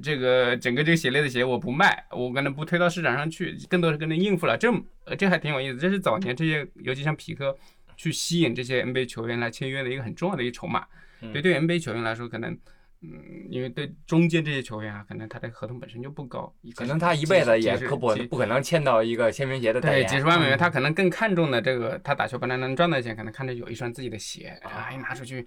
[0.02, 4.58] 这个整个这个鞋类的鞋我不卖，我可能不推到市场上去，更多是跟着应付了。
[4.58, 4.72] 这
[5.06, 7.58] 呃这还挺有意思，这是早年这些，尤其像匹克
[7.98, 10.86] 去吸引这些 NBA 球员来签约的一个很重要的一个筹码。
[11.22, 12.58] 嗯对，对 NBA 球员来说，可能
[13.02, 13.10] 嗯，
[13.50, 17.98] 因为对中间这些球员啊，可能他的合同本身就不高，可能他一辈子也不
[18.30, 25.46] 不可能签到一个签名鞋的代对，几十万美元，嗯他可能更看重的这个，他打球本来能赚的钱，可能看着有一双自己的鞋，啊啊，一拿出去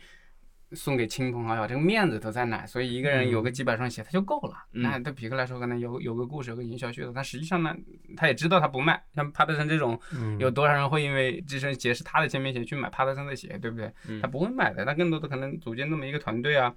[0.74, 4.54] 送给亲朋好友，这个面子都在那，所以一个人有个几百双鞋他就够了。
[4.72, 7.74] 嗯那对匹克来说，可能有有个故事，有个营销噱头，但实际上呢，
[8.16, 9.02] 他也知道他不卖。
[9.14, 13.92] 像帕特森这种，嗯，有多少人会因为这双鞋是他的签名鞋去买帕特森的鞋，对不对？
[14.08, 16.74] 嗯他不会买的，他更多的可能组建这么一个团队啊。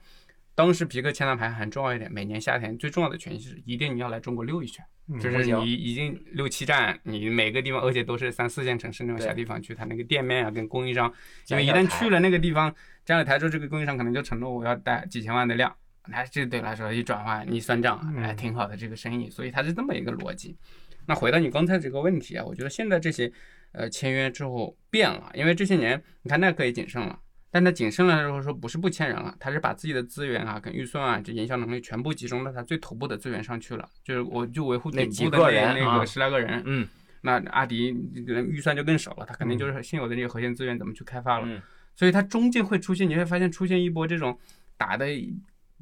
[0.55, 4.83] 当时皮克签的牌很重要一点，每年夏天最重要的权益是一定你要来中国溜一圈。
[5.07, 11.13] 嗯就是你已经六七站，你每个地方，而且都是三四线城市那种小地方去，他那个店面啊跟供应商，
[11.49, 12.73] 因为一旦去了那个地方，
[13.05, 15.71] 站了台之后，这个供应商可能就承诺我要带几千万的量，
[16.07, 20.57] 那这对来说一转换一算账，嗯哎，挺好的这个生意，所以它是这么一个逻辑。
[21.05, 23.31] 那回到你刚才这个问题啊，我觉得现在这些
[23.73, 27.19] 呃签约之后变了，因为这些年你看耐克也谨慎了。
[27.55, 36.85] 但他谨慎了之后说不是不签人了，他是把自己的资源啊跟预算啊这营销能力全部集中到他最头部的资源上去了，就是我就维护那顶部的那几个人那啊个十来个人，嗯
[37.21, 41.45] 那阿迪那个预算就更少了，他肯定就是现有的这些核心资源怎么去开发了。
[41.47, 41.61] 嗯
[41.95, 44.37] 所以它中间会出现，你会发现出现一波这种
[44.75, 45.07] 打的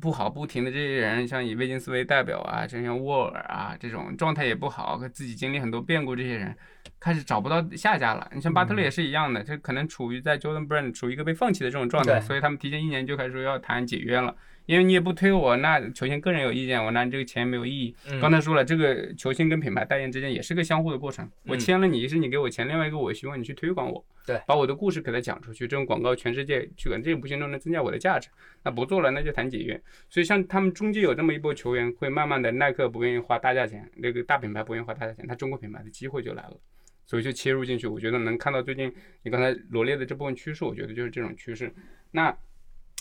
[0.01, 6.55] 不好不停的这些人，像以威金斯为代表啊，就像沃尔啊这种状态也不好，自己经历很多变故，这些人
[6.99, 8.29] 开始找不到下家了。
[8.33, 14.35] 你像巴特勒也是一样的，这可能处于在 Jordan Brand 处于一个被放弃的这种状态，所以他们提前一年就开始说要谈解约了。
[14.65, 17.95] 因为你也不推我，那球星个人有意见，我拿你这个钱没有意义。
[18.09, 21.29] 嗯刚才说了，这个球星跟品牌代言之间也是个相互的过程。
[21.45, 28.29] 我嗯签了你，是你给我钱；另外一个，我希望你去推广我，对，把我的故事给他讲出去，这种广告全世界去，这无形中能增加我的价值。
[28.63, 29.79] 那不做了，那就谈解约。
[30.09, 36.57] 所以像他们中间有这么一波球员，会慢慢的，耐克不愿意花大价钱，那个大品牌不愿意花大价钱，他中国品牌的机会就来了。
[37.05, 38.89] 所以就切入进去，我觉得能看到最近
[39.23, 41.69] 你刚才罗列的这部分趋势，我觉得就是这种趋势。
[42.11, 42.33] 那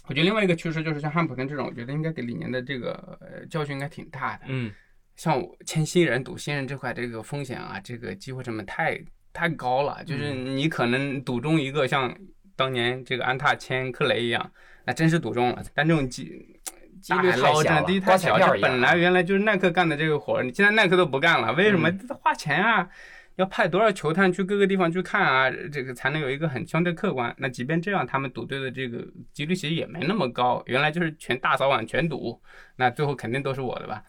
[0.09, 4.45] 我觉得另外一个趋势就是像汉普顿这种，我觉得应该给李宁的这个呃教训应该挺大的。
[4.49, 4.73] 嗯
[5.15, 8.99] 像我签新人赌新人这块，这个风险啊，这个机会成本太
[9.31, 12.17] 太高了，就是你可能赌中一个像
[12.57, 14.53] 当年这个安踏签克雷一样，
[14.87, 15.62] 那真是赌中了。
[15.75, 16.25] 但这种机
[17.03, 21.91] 几率太小了第一太小，本来原来就是耐克干的这个活儿，你现在耐克都不干了，为什么？
[21.91, 22.88] 嗯花钱啊，
[23.37, 27.35] 要派多少球探去各个地方去看啊，这个才能有一个很相对客观。
[27.38, 32.40] 那即便这样，他们赌对的这个几率其实也没那么高，原来就是全大扫网全赌，
[32.77, 34.03] 那最后肯定都是我的吧。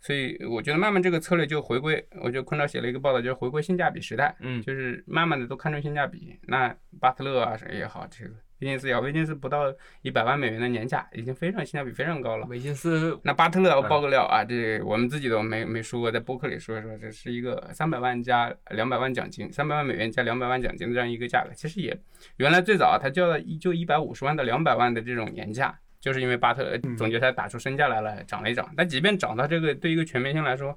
[0.00, 6.38] 所以我觉得慢慢这个策略就回归，我觉得昆超写了一个报道，就是回归性价比时代，嗯就是慢慢的都看重性价比。
[6.46, 12.46] 那巴特勒啊谁也好，这个威金斯也好，威金斯不到一百万美元的年价，已经非常性价比非常高了。
[12.46, 21.50] 维金斯那巴特勒我嗯爆个料啊，这我们自己都没没说过，在播客里说一说，这是一个三百万加两百万奖金，三百万美元加两百万奖金的这样一个价格。
[21.54, 21.96] 其实也
[22.38, 28.68] 原来最早他叫了一就一百五十万到两百万的这种年价，就是因为巴特勒嗯总决赛打出身价来了，涨了一涨。
[28.76, 30.76] 但即便涨到这个，对一个全明星来说，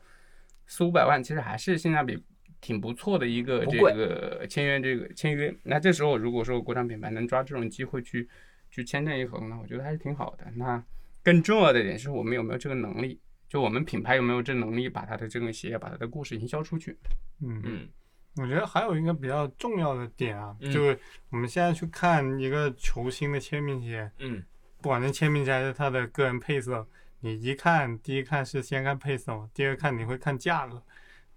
[0.67, 2.23] 四五百万其实还是性价比
[2.61, 5.53] 挺不错的一个这个签约这个签约。
[5.63, 8.29] 那这时候如果说国产品牌能抓这种机会去
[8.69, 10.45] 去签这一合同呢，我觉得还是挺好的。
[10.55, 10.81] 那
[11.23, 13.19] 更重要的一点是我们有没有这个能力，
[13.49, 16.97] 就我们品牌有没有这能力把它的这个鞋、把它的故事营销出去。
[17.41, 17.89] 嗯嗯
[18.37, 20.97] 我觉得还有一个比较重要的点啊，嗯就是
[21.31, 24.41] 我们现在去看一个球星的签名鞋，嗯
[24.81, 26.87] 不管是签名鞋还是他的个人配色，
[27.19, 30.81] 你一看，第一看是先看配色嘛，第二看你会看价格，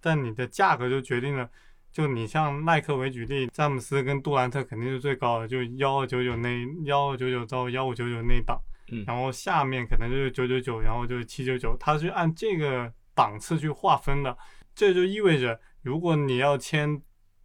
[0.05, 1.49] 但你的价格就决定了，
[1.91, 8.61] 就你像耐克为举例，詹姆斯跟杜兰特肯定是最高的，就幺二九九那幺二九九到幺五九九那一档，
[8.93, 9.03] 嗯。
[9.07, 14.37] 然后下面可能就是九九九，然后就是七九九，它是按这个档次去划分的，
[14.75, 17.01] 这就意味着如果你要签，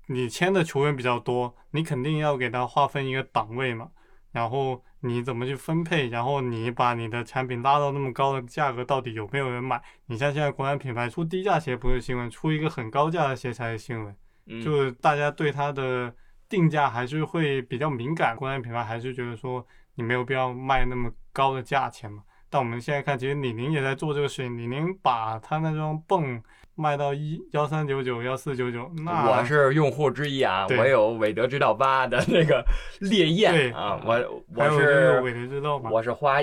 [0.08, 3.90] 你签的球员比较多，你肯定要给他划分一个档位嘛，
[4.32, 9.82] 然后你怎么去分配，然后你把你的产品拉到那么高的价格，到底有没有人买？
[10.06, 14.16] 你像现在国产品牌出低价鞋不是新闻，出一个很高价的鞋才是新闻，
[14.48, 16.14] 嗯，就是大家对它的
[16.48, 19.66] 定价还是会比较敏感，国产品牌还是觉得说
[19.96, 22.24] 你没有必要卖那么高的价钱嘛。
[22.52, 26.42] 但我们现在看，其实李宁也在做这个事情，李宁把他那双泵
[26.80, 32.66] 卖到一幺三九九、幺四九九，那我是用户之一啊，我有韦德之道八的那个
[33.02, 36.38] 烈对焰啊，我我是韦德之道嘛，我是花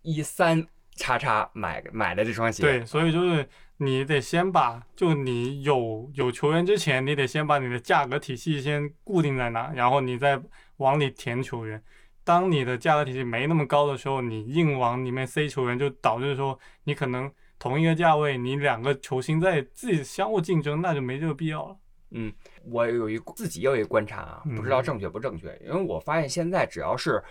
[0.00, 10.40] 一三叉叉买买的这双鞋，对，所以就是你得先把，就你有有球员之前，你得先把你的价格体系先固定在哪，然后你再
[10.78, 11.82] 往里填球员。
[12.24, 17.30] 当你的价格体系没那么高的时候，你硬往里面塞球员，就导致说你可能
[17.62, 21.76] 同一个价位，你两个球星在自己相互竞争，那就没这个必要了。
[22.10, 22.32] 嗯，
[22.64, 27.22] 我有一自己有一个观察啊，不知道正确不正确，因为我发现现在只要是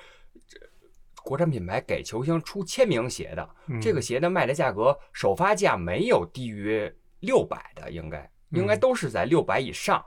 [0.48, 0.58] 这
[1.22, 6.90] 国产品牌给球星出签名鞋的，嗯、这个鞋的卖的价格首发价没有低于
[7.20, 10.02] 六百的，应该应该嗯都是在六百以上。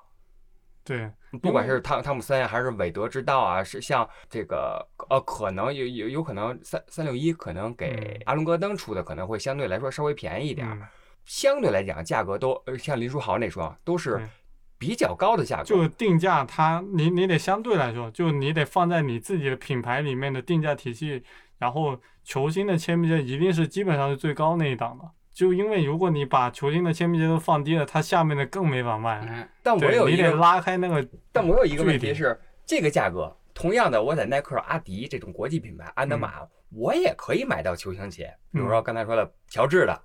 [0.82, 10.66] 对，不管是汤汤姆森啊还是韦德之道啊，是像这个呃，可能有有有可能三三六一可能给嗯阿伦戈登出的可能会相对来说稍微便宜一点
[11.24, 14.20] 相对来讲价格都呃像林书豪那双都是
[14.76, 15.64] 比较高的价格。
[15.64, 21.22] 就定价它，你你得相对来说，就你得放在你自己的品牌里面的定价体系，
[21.58, 25.10] 然后球星的签名鞋一定是基本上是最高那一档的。
[25.34, 29.26] 就因为如果你把球星的签名鞋都放低了，它下面的更没法卖。
[29.28, 40.00] 嗯，但我有一个，拉开那个，但我有一个问题是，这个价格同样的，我在耐克、阿迪这种国际品牌，安德玛，我也可以买到球星鞋，比如说刚才说的乔治的，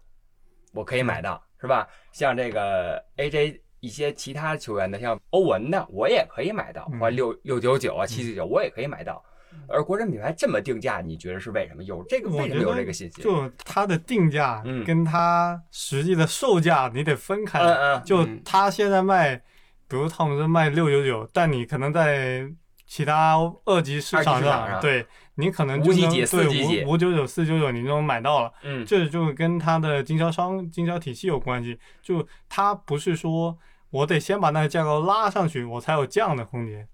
[0.73, 1.87] 我可以买到，是吧？
[2.11, 6.99] 像这个 AJ 一些其他球员的，像欧文的，我也可以买到，嗯。
[6.99, 9.23] 或六六九九啊、七九九，我也可以买到。
[9.69, 11.83] 而国产品牌这么定价，你觉得是为什么？
[11.83, 13.21] 有这个为什么有这个信息？
[13.21, 17.59] 就它的定价嗯跟它实际的售价你得分开。
[17.59, 19.35] 嗯嗯就嗯它现在卖，
[19.87, 22.47] 比如汤姆森卖六九九，但你可能在
[22.85, 25.05] 其他二级市场上对
[25.35, 28.51] 你可能就能对五五九九四九九你就能买到了。
[28.63, 31.79] 嗯这就跟它的经销商、经销体系有关系。
[32.01, 33.57] 就它不是说
[33.91, 36.87] 我得先把那个价格拉上去，我才有降的空间。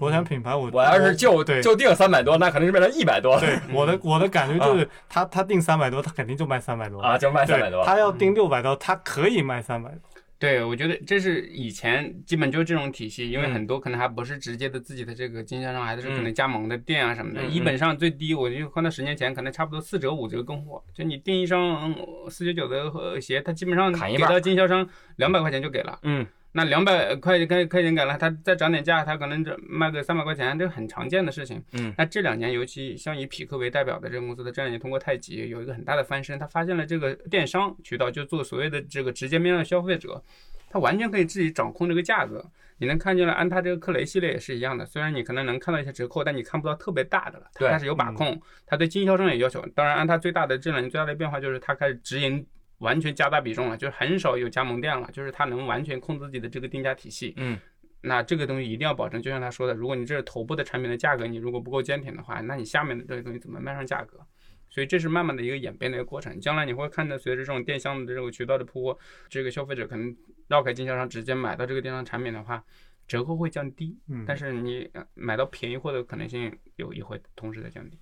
[0.00, 7.84] 国产品牌我，我要是就对就定三百多，那肯定是变成一百多对 我的我的感觉就是，他他定三百多，他肯定就卖三百多啊，就卖三百，多。
[7.84, 10.00] 他要定六百多，他可以卖三百多。
[10.38, 17.42] 对，我觉得这是以前基本就是这种体系，因为嗯很多可能还不是直接的自己的这个经销商，还是可嗯能加盟的店啊什么的。
[17.42, 21.94] 嗯一本上最低，我就看到十年前可能差不多四折五折供货，就你订一双
[22.30, 25.98] 四九九的呃鞋，他基本上给到经销商两百块钱就给了。
[26.04, 31.62] 嗯那两百块块块钱给了，他再涨点价，他可能这卖个三百块钱，这很常见的事情。
[31.74, 40.20] 嗯那这两年，尤其像以匹克为代表的这个公司的这两年通过太极有一个很大的翻身，他发现了这个电商渠道，就做所谓的这个直接面向消费者，
[40.68, 42.44] 他完全可以自己掌控这个价格。
[42.78, 49.64] 你能看见了，安踏这个克雷系列也是一样的，虽然你可能能看到一些折扣，但你看不到特别大的了，它对开始有把控，它对经销商也要求。
[49.74, 52.44] 当然，安踏最大的这两年最大的变化就是它开始直营。
[52.80, 57.32] 完全加大比重了，就是很少有加盟店了，就是它能完全控制自己的这个定价体系。
[57.38, 57.58] 嗯
[58.02, 64.18] 那这个东西一定要保证，就像他说的，如果你这是头部的产品的价格，你如果不够坚挺的话，那你下面的这些东西怎么卖上价格？
[64.70, 66.40] 所以这是慢慢的一个演变的一个过程。
[66.40, 70.16] 将来你会看到，随着这种电商的这个渠道的铺货，这个消费者可能
[70.48, 72.64] 绕开经销商直接买到这个电商产品的话，
[73.06, 77.98] 折扣会降低，嗯，但是你呃买到便宜货的可能性有也会同时的降低。
[77.98, 78.00] 嗯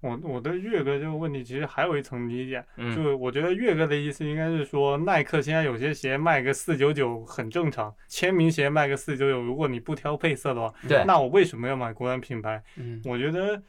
[0.00, 11.04] 我我对岳哥这个问题其实还有一层理解，嗯，就我觉得岳哥的意思应该是说，耐克现在有些鞋卖个四九九很正常，签名鞋卖个四九九，如果你不挑配色的话，对。
[11.04, 12.62] 那我为什么要买国产品牌？
[12.76, 13.62] 嗯，我觉得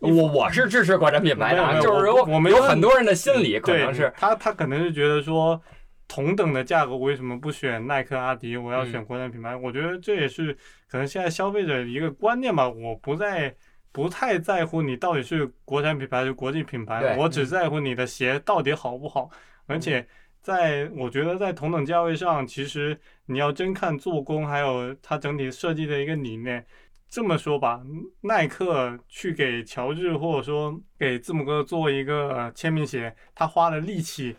[0.00, 5.60] 我我是支持国产品牌的就是有我我没问有很多人的心理可能是他他可能是觉得说。
[6.06, 8.58] 同等的价格，为什么不选耐克、阿迪？
[8.58, 9.56] 我要选嗯国产品牌。
[9.56, 10.52] 我觉得这也是
[10.86, 12.68] 可能现在消费者一个观念吧。
[12.68, 13.52] 我不在
[13.94, 19.30] 不太在乎你到底是国产品牌还是国际品牌，我只在乎你的鞋到底好不好。
[19.66, 20.04] 而且
[20.42, 26.66] 在我觉得在同等价位上，其实你要真看做工，还有它整体设计的一个理念。
[27.08, 27.80] 这么说吧，
[28.22, 34.34] 耐克去给乔治或者说给字母哥做一个呃签名鞋，他花的力气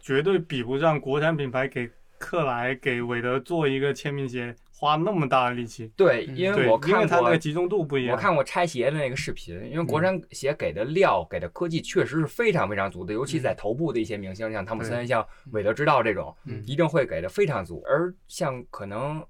[0.00, 5.90] 绝对比不上国产品牌给克莱、给韦德做一个签名鞋花那么大的力气。
[5.96, 8.14] 对，嗯因为对，我因为看过它那个集中度不一样。
[8.14, 17.82] 我看过拆鞋的那个视频，因为国产鞋给的料、给的科技确实是非常非常足的，尤其在头部的一些明星，像汤姆森、像韦德之道这种，嗯一定会给的非常足。
[17.88, 19.20] 而像可能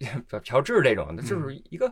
[0.28, 1.90] 朴智这种，就是一个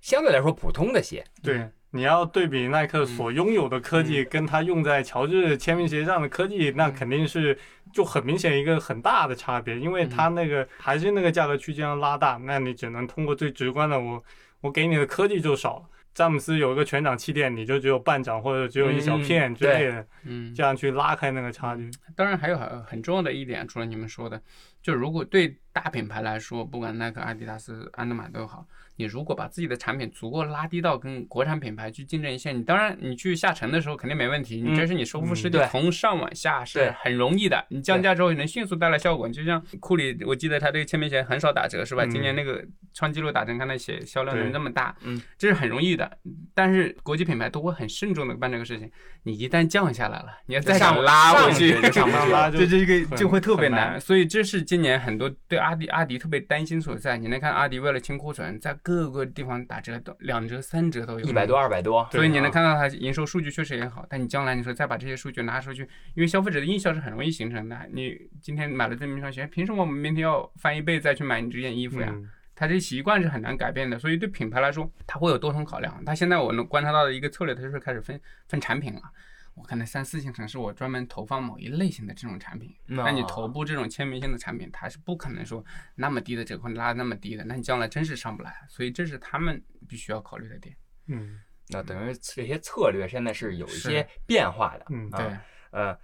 [0.00, 1.22] 相对来说普通的鞋。
[1.42, 7.58] 对，你要对比耐克所拥有的科技，跟它用在乔治签名鞋上的科技，那肯定是
[7.92, 14.22] 就很明显一个很大的差别，因为它那个还是那个价格区间拉大，那你只能通过最直观的，我
[14.60, 15.84] 我给你的科技就少了。
[16.12, 21.90] 詹姆斯有一个全掌气垫，你就只有半掌或者只有一小片之类的，嗯，这样去拉开那个差距。
[22.14, 24.40] 当然还有很很重要的一点，除了你们说的，
[24.80, 39.28] 就如果对大品牌来说，不管耐克、阿迪达斯、安德玛都好，你如果把自己的产品足够拉低到跟国产品牌去竞争一线，你当然你去下沉的时候肯定没问题，你这是你收复失地从上往下是很容易的，你降价之后能迅速带来效果。
[39.28, 42.04] 就像库里，我记得他这个签名鞋很少打折是吧？
[42.04, 46.10] 嗯今年那个创纪录打折，你看那鞋销量能对那么大，嗯，这是很容易的。
[46.54, 48.90] 但是国际品牌都会很慎重的办这个事情，
[49.24, 57.18] 你一旦降下来了，你要再想拉回去上拉不去 拉这这个很就会特别难难，所以这是今年很多对阿迪阿迪特别担心所在。
[57.18, 65.82] 你能看阿迪为了清库存，在各个地方打折都两折三折都有，一百多、二百多，所以你能啊看到它营收数据确实也好，但你将来你说再把这些数据拿出去，
[66.14, 67.76] 因为消费者的印象是很容易形成的。
[67.92, 72.10] 你今天买了这么一双鞋，凭什么我们明天要翻一倍再去买你这件衣服呀？
[72.12, 76.02] 嗯它这习惯是很难改变的，所以对品牌来说，它会有多重考量。
[76.06, 78.18] 他现在我能观察到的一个策略，它就是开始分
[78.48, 79.02] 分产品了。
[79.56, 82.76] 我可能三四线城市，我专门投放某一类型的这种产品。
[82.84, 85.64] 那那你头部这种签名性的产品，它是不可能说
[85.94, 88.54] 那么低的折扣拉那么低的，那你将来真是上不来。
[88.68, 90.76] 所以这是他们必须要考虑的点。
[91.08, 94.86] 嗯那等于这些策略现在是有一些变化的。
[94.90, 95.36] 嗯啊对，
[95.70, 95.98] 呃，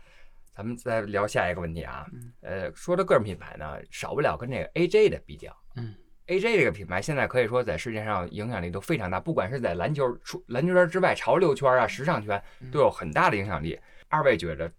[0.54, 2.32] 咱们再聊下一个问题啊嗯。
[2.40, 5.56] 呃，说到个人品牌呢，少不了跟这个 AJ 的比较。
[5.76, 5.94] 嗯
[6.26, 13.78] ，AJ 这个品牌现在可以说在世界上影响力都非常大，不管是在篮球出篮球圈之外，潮流圈啊、时尚圈嗯都有很大的影响力。
[14.08, 14.70] 二位觉得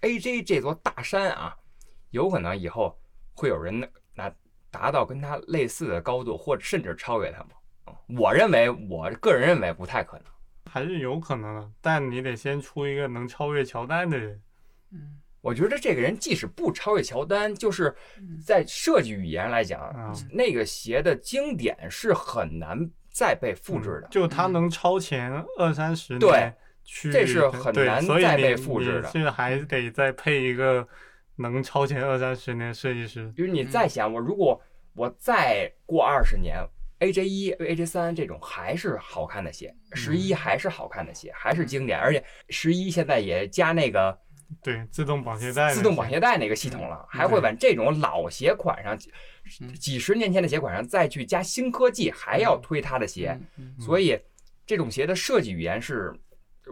[0.00, 1.56] AJ 这座大山啊，
[2.10, 2.98] 有可能以后
[3.34, 4.32] 会有人拿
[4.70, 7.50] 达到跟它类似的高度，或者甚至超越它吗？
[8.18, 10.26] 我认为，我个人认为不太可能。
[10.70, 14.40] 还是有可能的，但你得先出一个能超越乔丹的人。
[15.48, 17.94] 我觉得这个人即使不超越乔丹，就是
[18.44, 22.78] 在设计语言来讲，嗯那个鞋的经典是很难
[23.10, 24.08] 再被复制的。
[24.10, 26.52] 就他能超前二三十年，对，
[27.10, 30.86] 这是很难再被复制的你是还得再配一个
[31.36, 33.32] 能超前二三十年的设计师。
[33.34, 34.60] 就是你再想，我如果
[34.94, 36.58] 我再过二十年
[37.00, 44.18] ，AJ 一、AJ 三这种还是好看的鞋，十一还是好看的鞋，还是经典，而且十一现在也加那个
[44.62, 49.10] 对，自动绑鞋带，自动绑鞋带那个系统了，还会往这种老鞋款上，几
[49.78, 54.18] 几十年前的鞋款上再去加新科技，还要推它的鞋，嗯所以
[54.66, 56.12] 这种鞋的设计语言是，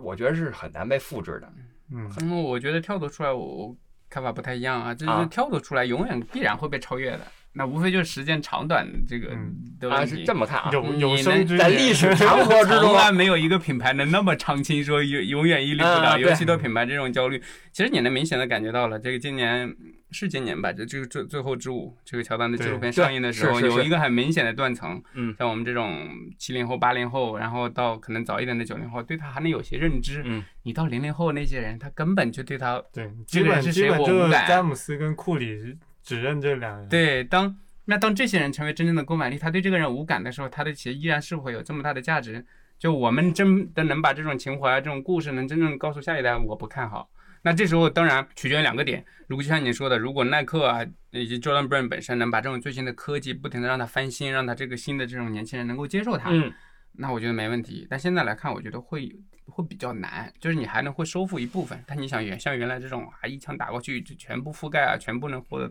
[0.03, 1.53] 我觉得是很难被复制的。
[1.93, 3.77] 嗯，嗯，我觉得跳脱出来，我我
[4.09, 7.27] 看法不太一样啊，就啊是跳脱出来永远必然会被超越的，
[7.57, 10.17] 那无非就是时间长短这个嗯啊，的问题。
[10.17, 17.43] 是这么看啊，有有生之在历史 长河之中从啊来没有一个品牌能那么长青，说永永远屹立不啊倒，尤其对品牌这种焦虑，
[17.73, 18.99] 其实你能明显的感觉到了。
[18.99, 19.75] 这个今年
[20.11, 25.03] 是今年吧，就这个最最后之舞，这个乔丹的纪录片上映的时候，有一个很明显的断层。
[25.15, 30.23] 嗯像我们这种七零后、八零后，然后到可能早一点的九零后，对他还能有些认知。
[30.25, 35.77] 嗯，你到零零后那些人，他根本就对他对，这基本个人是谁基本就是我无感詹姆斯跟库里
[36.07, 36.89] 只认这两人。
[36.89, 37.55] 对，当
[37.85, 42.47] 那当这些人成为真正的购买力，他对这个人无感的时候，他的鞋依然是会有这么大的价值。
[42.79, 47.11] 就我们真的能把这种情怀、啊这种故事能真正告诉下一代，我不看好。
[47.43, 56.53] 那这时候当然取决于两个点，如果就像你说的，如果耐克啊以及 Jordan Brand 本身能把这种最新的科技不停的让它翻新，让它这个新的这种年轻人能够接受它，嗯，
[56.99, 57.87] 那我觉得没问题。
[57.89, 59.15] 但现在来看，我觉得会
[59.47, 65.71] 会比较难，就是你还能会收复一部分，但你想原像原来这种啊一枪打过去就全部覆盖啊，全部能获得，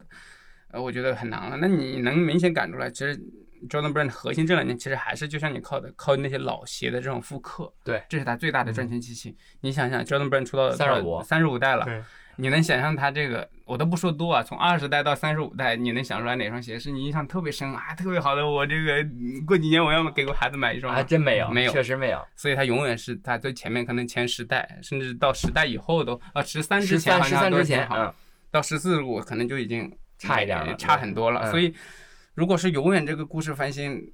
[0.71, 1.57] 呃，我觉得很难了。
[1.57, 3.17] 那你能明显感出来，其实
[3.69, 9.35] Jordan Brand 核心这两年其实还是就像你靠的靠那些老鞋的这种复刻，对，这是它最大的赚钱机器。
[9.61, 12.03] 你想想，Jordan Brand 出到三十五三十五代了，对，
[12.37, 18.45] 你能想象它这个，我都不说多啊，从二十代到三十五代，你能想出来哪双鞋是你印象特别深啊，特别好的？
[18.47, 22.21] 我这个嗯过几年我要给我孩子买一双吗，还真没有，没有确实没有。
[22.35, 28.13] 所以它永远是它最前面可能前十代，甚至到十代以后都啊十三之前好像都挺好，嗯，
[28.51, 31.41] 到十四我可能就已经差一点了差很多了。
[31.43, 31.73] 嗯所以
[32.33, 34.11] 如果是永远这个故事翻新。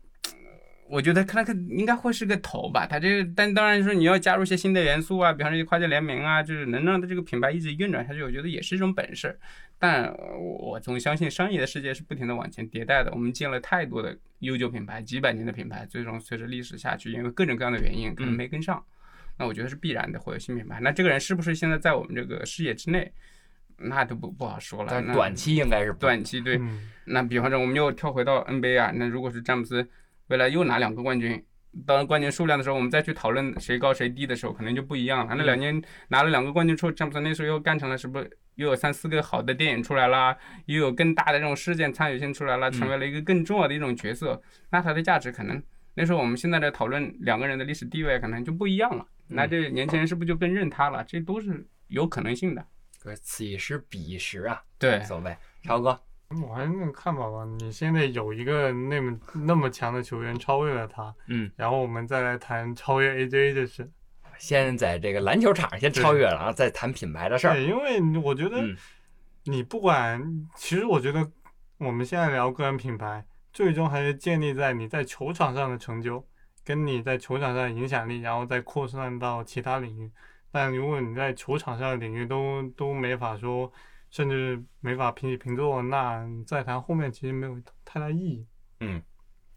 [0.91, 9.39] 我觉得看看应该会是个头吧，他这个，但当然说你要加入一些新的元素啊，比方说一些跨界联名啊，就是能让它这个品牌一直运转下去，我觉得也是一种本事。
[9.79, 18.83] 但呃我总相信商业的世界是不停的往前迭代的，我们见了太多的悠久品牌、几百年的品牌，最终随着历史下去，因为各种各样的原因可能没跟上，
[19.39, 20.81] 那我觉得是必然的会有新品牌。
[20.81, 23.09] 那这个人是不是现在在我们这个视野之内，
[23.77, 24.89] 那都不不好说了。
[24.91, 29.89] 但短期应该是短期对，嗯，那比方说，我们又跳回到 NBA 啊，那如果是詹姆斯
[30.31, 31.43] 未来又拿两个冠军，
[31.85, 35.35] 当冠军数量的时候，我们再去讨论谁高谁低的时候，可能就不一样了。
[35.35, 38.25] 那两年拿了两个冠军之后，詹姆斯那时候又干成了什么？
[38.55, 44.41] 又有三四个好的电影出来啦，又有更大的这种事件参与性出来了，成为了一个更重要的一种角色。
[44.69, 45.61] 那它的价值可能
[45.95, 49.05] 那时候我们现在的讨论两个人的历史地位，可能就不一样了。
[49.27, 51.03] 那这年轻人是不是就更认他了？
[51.03, 52.65] 这都是有可能性的。
[53.01, 55.35] 可此一时彼一时啊，对，所谓。
[55.63, 55.99] 超哥，
[56.41, 57.45] 我还是那种看法吧。
[57.59, 63.89] 你现在有一个那么那么强的球员超越了他，嗯，然后我们再来谈超越 AJ 的事。
[64.37, 67.53] 先在这个篮球场先超越了啊，再谈品牌的事儿。
[67.53, 68.75] 对，因为我觉得嗯
[69.43, 70.21] 你不管，
[70.55, 71.29] 其实我觉得
[71.77, 76.25] 我们现在聊个人品牌，最终还是建立在你在球场上的成就，
[76.63, 80.11] 跟你在球场上的影响力，然后再扩散到其他领域。
[80.51, 83.71] 但如果你在球场上的领域都都没法说，
[84.11, 88.45] 甚至没法平起平坐，那再谈后面其实没有太大意义。
[88.81, 89.01] 嗯，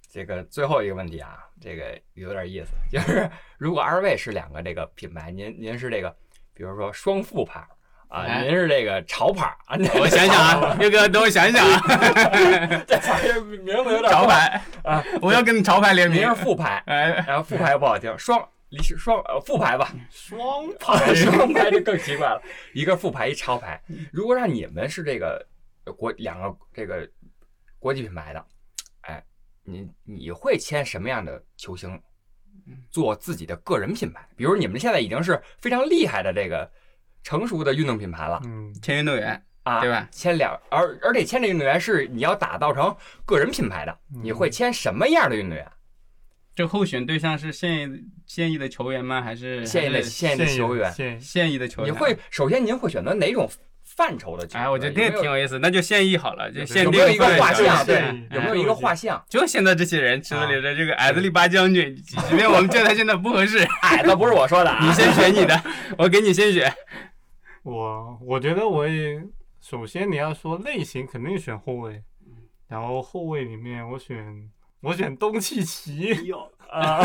[0.08, 3.28] 这个最后一个问题啊，这个有点意思，就是
[3.58, 6.16] 如果二位是两个这个品牌，您您是这个，
[6.54, 7.60] 比如说双副牌
[8.08, 8.44] 啊，哎。
[8.44, 11.80] 您是这个潮牌啊， 我想想啊，岳哥，等我想想啊，
[12.86, 14.62] 这玩意儿名字有点 潮牌。
[14.84, 16.20] 啊，我要跟潮牌联名。
[16.20, 16.34] 您是。
[16.36, 23.80] 副牌，哎，然后副牌不好听，双离是双呃副牌吧，双牌双牌就更奇怪了，一个副牌一超牌。
[24.12, 25.46] 如果让你们是这个
[25.96, 27.08] 国两个这个
[27.78, 28.44] 国际品牌的，
[29.02, 29.24] 哎，
[29.62, 32.00] 你你会签什么样的球星
[32.90, 34.28] 做自己的个人品牌？
[34.36, 36.68] 比如你们现在已经是非常厉害的这个
[37.22, 40.08] 成熟的运动品牌了嗯，签运动员，啊，对吧？
[40.10, 42.94] 签两而而且签这运动员是你要打造成
[43.24, 45.70] 个人品牌的，你会签什么样的运动员？
[46.54, 49.20] 这候选对象是现役现役的球员吗？
[49.20, 51.92] 还是现役的现役的球员，现役现役的球员？
[51.92, 53.50] 你会首先您会选择哪种
[53.82, 54.56] 范畴的举。
[54.56, 57.84] 哎，我觉得这个挺有意思，那就现役好了，就限有没有一个画像？
[57.84, 59.22] 对，嗯有没有一个画像？
[59.28, 65.60] 就现在这些人池子里的这个矮子里巴将军，即便我们觉得他现在不合适， 矮子不是我说的啊， 你先选你的，
[65.98, 66.72] 我给你先选。
[67.62, 69.20] 我我觉得我也
[69.60, 72.02] 首先你要说类型，肯定选后卫，
[72.68, 74.48] 然后后卫里面我选
[74.84, 76.26] 我选东契奇。
[76.26, 77.00] 哟啊，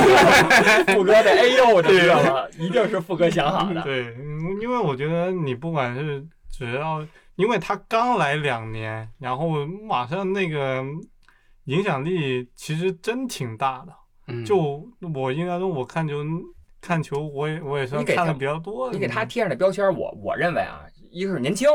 [0.88, 3.82] 富哥的哎呦我就知道了，一定是富哥想好的。
[3.84, 7.06] 对，嗯因为我觉得你不管是只要，
[7.36, 10.84] 因为他刚来两年，然后马上那个
[11.66, 13.94] 影响力其实真挺大的。
[14.28, 16.16] 嗯就我印象中，我看球
[16.82, 18.94] 看球，我也我也算看的比较多的。
[18.94, 21.68] 你给他贴上的标签，我我认为啊，一个是年轻，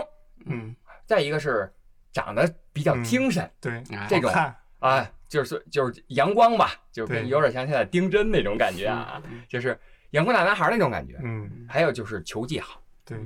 [0.47, 0.75] 嗯，
[1.07, 1.73] 再一个是
[2.13, 9.77] 长得比较精神对，啊这种好看啊，就是就是阳光吧，就是跟有点像现在丁真那种感觉啊，就是
[10.11, 11.19] 阳光大男孩那种感觉。
[11.25, 13.19] 嗯，还有就是球技好，对，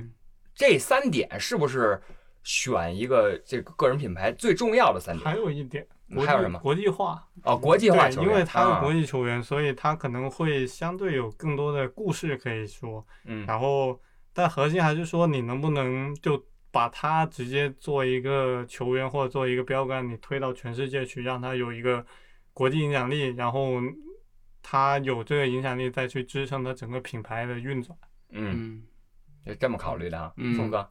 [0.55, 2.01] 这三点是不是
[2.41, 5.23] 选一个这个个人品牌最重要的三点？
[5.23, 5.85] 还有一点，
[6.25, 13.05] 还有什么国际化，哦，国际化，球员，因为他啊是国际球员，所以他可能会相对有更多的故事可以说。
[13.25, 14.01] 嗯然后，
[14.33, 22.05] 但核心还是说你能不能就把他直接做一个球员或者做一个标杆，你推到全世界去，让他有一个
[22.53, 23.81] 国际影响力，然后
[24.61, 27.97] 他有这个影响力再去支撑他整个品牌的运转。
[28.31, 28.83] 嗯，嗯，
[29.45, 30.87] 就这么考虑的啊，嗯宋哥，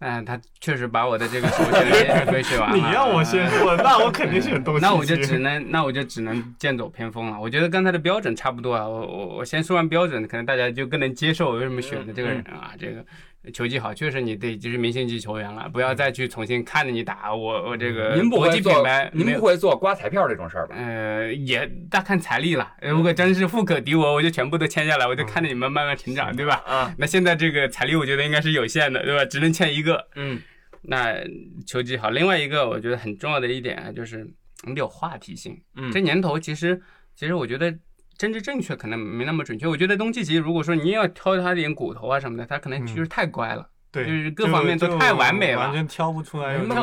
[0.00, 2.74] 哎，他确实把我的这个首选也推选完了。
[2.76, 4.86] 你让我先说，那我肯定选东西奇。
[4.86, 7.38] 那我就只能，那我就只能剑走偏锋了。
[7.38, 8.88] 我觉得跟他的标准差不多啊。
[8.88, 12.72] 我我我先说完标准，可能大家就更能接受我为什么选的这个人啊。
[12.76, 13.04] 这个
[13.54, 17.34] 球技好，确实你得就是明星级球员了，不要再去重新看着你打。
[17.34, 20.76] 我我这个您不品牌，您不会做刮彩票这种事儿吧？
[20.76, 22.74] 呃，也大看财力了。
[22.82, 26.62] 如果真是富可敌国，我就全部都签下来，我就看着你们慢慢成长，对吧？
[26.66, 29.24] 啊，那现在这个财力，我觉得应该是有限的，对吧？
[29.24, 30.08] 只能签一个。
[30.16, 30.40] 嗯
[30.82, 31.14] 那
[31.66, 34.26] 球技好，另外一个我觉得很重要的一点啊，就是
[34.64, 35.60] 你得有话题性。
[35.76, 36.80] 嗯，这年头其实，
[37.14, 37.70] 其实我觉得
[38.20, 39.66] 政治正确可能没那么准确。
[39.66, 46.74] 我觉得东契奇如果说你也要挑他点骨头啊什么的，他可能就是太乖了，对，就是各方面都太完美了完全挑不出来什么。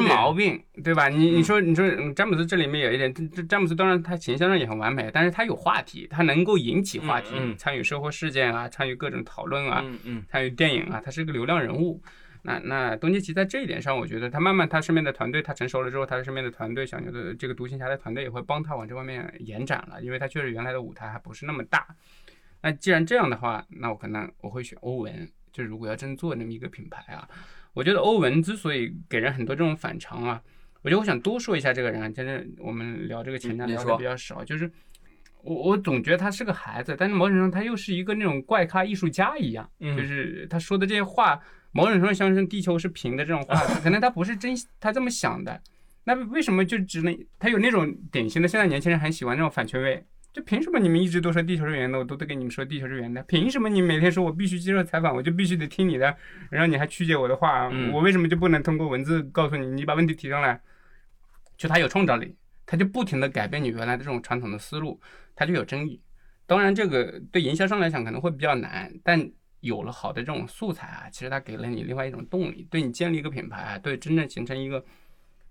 [0.00, 1.08] 毛病，对吧？
[1.08, 3.14] 你你嗯说你说嗯詹姆斯这里面有一点，
[3.48, 9.84] 詹姆斯当然他形象上也很完美，但是他有话题，他能够引起话题，嗯嗯参与社会事件啊，参与各种讨论啊，
[10.28, 12.02] 参与电影啊，他是个流量人物。
[12.42, 21.86] 那那东契奇在这一点上，我觉得他慢慢他身边的团队，他成熟了之后，他身边的团队，小牛的这个独行侠的团队也会帮他往这方面延展了，因为他确实原来的舞台还不是那么大。
[22.62, 25.28] 那既然这样的话，那我可能我会选欧文。
[25.52, 27.28] 就如果要真做那么一个品牌啊，
[27.72, 30.40] 我觉得欧文之所以给人很多这种反常啊，
[30.82, 34.70] 我觉得我想多说一下这个人啊，就是我们聊这个前瞻聊的比较少，就是
[35.42, 41.40] 我我总觉得他是个孩子，但是某种程度上他又是一个那种怪咖艺术家一样，嗯就是他说的这些话，
[41.72, 45.60] 某种程度上像是地球是平的这种话，可能他不是真他这么想的。
[46.04, 50.04] 那为什么就只能他有那种典型的现在年轻人很喜欢那种反权威？
[50.32, 53.22] 就凭什么你们一直都说地球是圆的，我都得跟你们说地球是圆的？
[53.24, 56.16] 凭什么你每天说我必须接受采访，我就必须得听你的，
[56.50, 57.68] 然后你还曲解我的话？
[57.72, 60.60] 嗯我为什么就不能通过文字告诉你，你把问题提上来？
[61.56, 65.00] 就他有创造力，他就不停的改变你原来的这种传统的思路，
[65.34, 66.00] 他就有争议。
[66.46, 69.30] 当然，这个对营销商来讲可能会比较难，但
[69.60, 74.84] 有了好的这种素材啊，其实它给了你另外一种动力，对你建立一个品牌啊，对真正形成一个，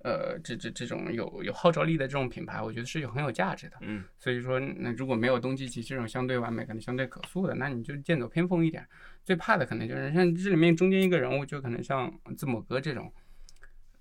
[0.03, 3.77] 呃，这这这种有有号召力的这种品牌，我觉得是有很有价值的。
[3.81, 8.85] 嗯所以说，那如果没有东契奇这种相对完美、可能相对可塑的，那你就剑走偏锋一点。
[9.23, 13.13] 最怕的可能就是像这里面中间一个人物，就可能像字母哥这种，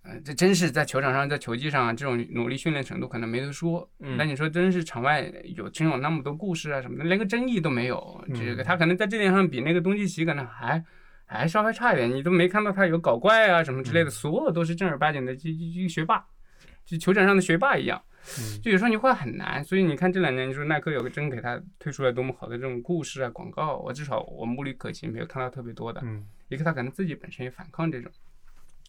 [0.09, 3.86] 呃，这真是在球场上、在球技上啊，这种努力训练程度可能没得说。
[4.00, 8.24] 嗯那你说真是场外有真有那么多故事啊什么的，连个争议都没有。
[8.34, 10.82] 这个他可能在这点上比那个东契奇可能还
[11.26, 16.24] 还稍微差一点，你都没看到他有搞怪啊什么之类的，所有都是正儿八经的就就就学霸，
[16.86, 18.02] 就球场上的学霸一样。
[18.38, 26.00] 嗯就有时候你会很难，所以你看这两年，你说耐克有个真给他推出来多么好的这种故事啊广告，我至少我目力可及，没有看到特别多的。
[26.04, 28.11] 嗯，一个他可能自己本身也反抗这种，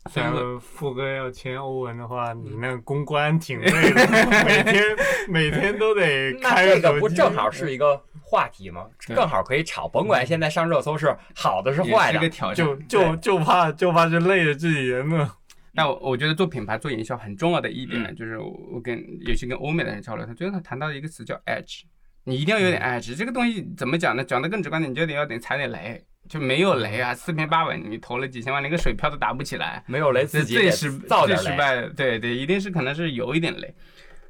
[0.14, 4.08] 假我如富哥要签欧文的话，你那公关挺累的，
[4.46, 4.84] 每天
[5.28, 8.86] 每天都得那开这个不正好是一个话题吗？
[9.00, 12.30] 正好可以炒，甭管现在上热搜是好的是坏的。
[12.54, 15.32] 就就就怕就怕是累着自己人呢。
[15.72, 18.98] 那我我觉得做品牌做营销很重要的一点，呢就是我我跟
[19.28, 21.84] 尤其跟欧美的人交流，他最后他谈到一个词叫 edge，
[22.24, 23.16] 你一定要有点 edge。
[23.16, 24.24] 这个东西怎么讲呢？
[24.24, 29.84] 讲的更直观点，你就得要得踩点雷，就没有雷啊，四平八稳，你投了几千万，连个水漂都打不起来。
[29.88, 33.74] 没有雷自己最失败的，对对，一定是可能是有一点雷。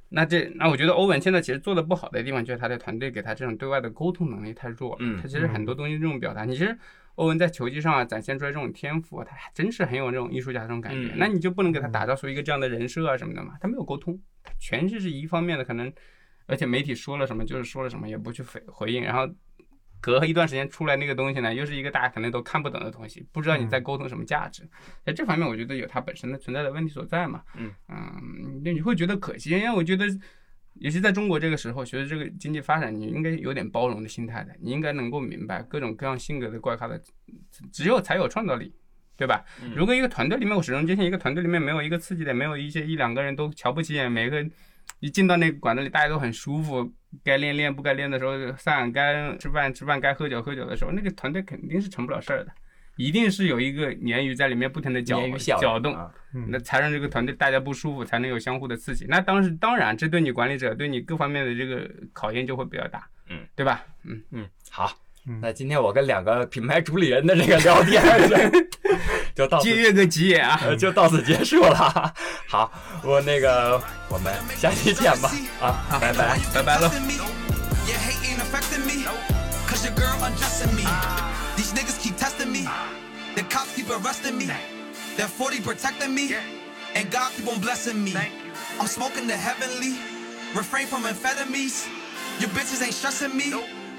[0.08, 4.98] 那这那我觉得欧文现在其实做的不好的地方，就是他的团队给他这种对外的沟通能力太弱了。
[5.02, 6.76] 嗯他其实很多东西这种表达，你其实
[7.16, 11.18] 欧文在球技上啊展现出来这种天赋，他还真是很有这种艺术家这种感觉嗯。
[11.18, 13.56] 那你就不能给他打造出一个这样的人设啊什么的嘛？
[13.60, 15.92] 他没有沟通，他全是一方面的，可能
[16.48, 19.30] 而且媒体说了什么就是说了什么，也不去回回应，然后。
[20.02, 24.68] 隔一段时间出来那个东西呢，又是一个大家可能都看不懂的东西，不知道你在沟通什么价值。
[25.06, 27.42] 在这方面，我觉得有它本身的存在的问题所在嘛。
[27.56, 30.06] 嗯嗯，那你会觉得可惜，因为我觉得，
[30.76, 37.02] 尤其在中国这个时候，随着这个经济发展，你应该有点包容的心态的，你应该能够明白各种各样性格的怪咖的，
[37.72, 38.74] 只有才有创造力。
[39.20, 39.44] 对吧？
[39.62, 44.50] 嗯如果一个团队里面，我始终坚信，一个团队里面没有一个刺激的，没有一些一两个人都瞧不起眼，每个
[45.02, 46.90] 一进到那个馆子里，大家都很舒服，
[47.24, 52.52] 该练练，不该练的时候散，该吃饭吃饭，该喝酒喝酒的时候，那个团队肯定是成不了事儿的，
[52.98, 55.22] 一定是有一个鲶鱼在里面不停的搅
[55.60, 59.06] 搅动，啊嗯那才让这个团队大家不舒服，才能有相互的刺激。
[59.10, 63.84] 那当时当然，这对你管理者对你各方面的这个考验就会比较大，嗯，对吧？
[64.04, 64.92] 嗯，嗯，好
[65.28, 65.40] 嗯。
[65.42, 68.20] 那今天我跟两个品牌主理人的这个聊天儿
[69.39, 72.15] 就到此借月个吉也啊，呃，就到此结束了。
[72.49, 72.71] 好，
[73.03, 75.31] 我那个我们下期见吧。
[75.61, 76.39] 啊，拜拜。
[76.53, 76.91] 拜拜喽。
[77.87, 79.05] Your hate ain't affecting me.
[79.69, 80.85] Cause your girl undressing me.
[81.57, 82.67] These niggas keep testing me.
[83.35, 84.47] The cops keep arresting me.
[85.17, 86.35] That 40 protecting me.
[86.95, 88.15] And God keep on blessing me.
[88.81, 89.99] I'm smoking the heavenly.
[90.55, 91.87] Refrain from amphetamines.
[92.41, 93.53] Your bitches ain't stressing me.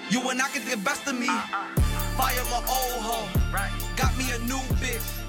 [0.09, 1.27] You will not get the best of me.
[2.17, 3.27] Fire my old hoe.
[3.97, 5.18] Got me a new bitch.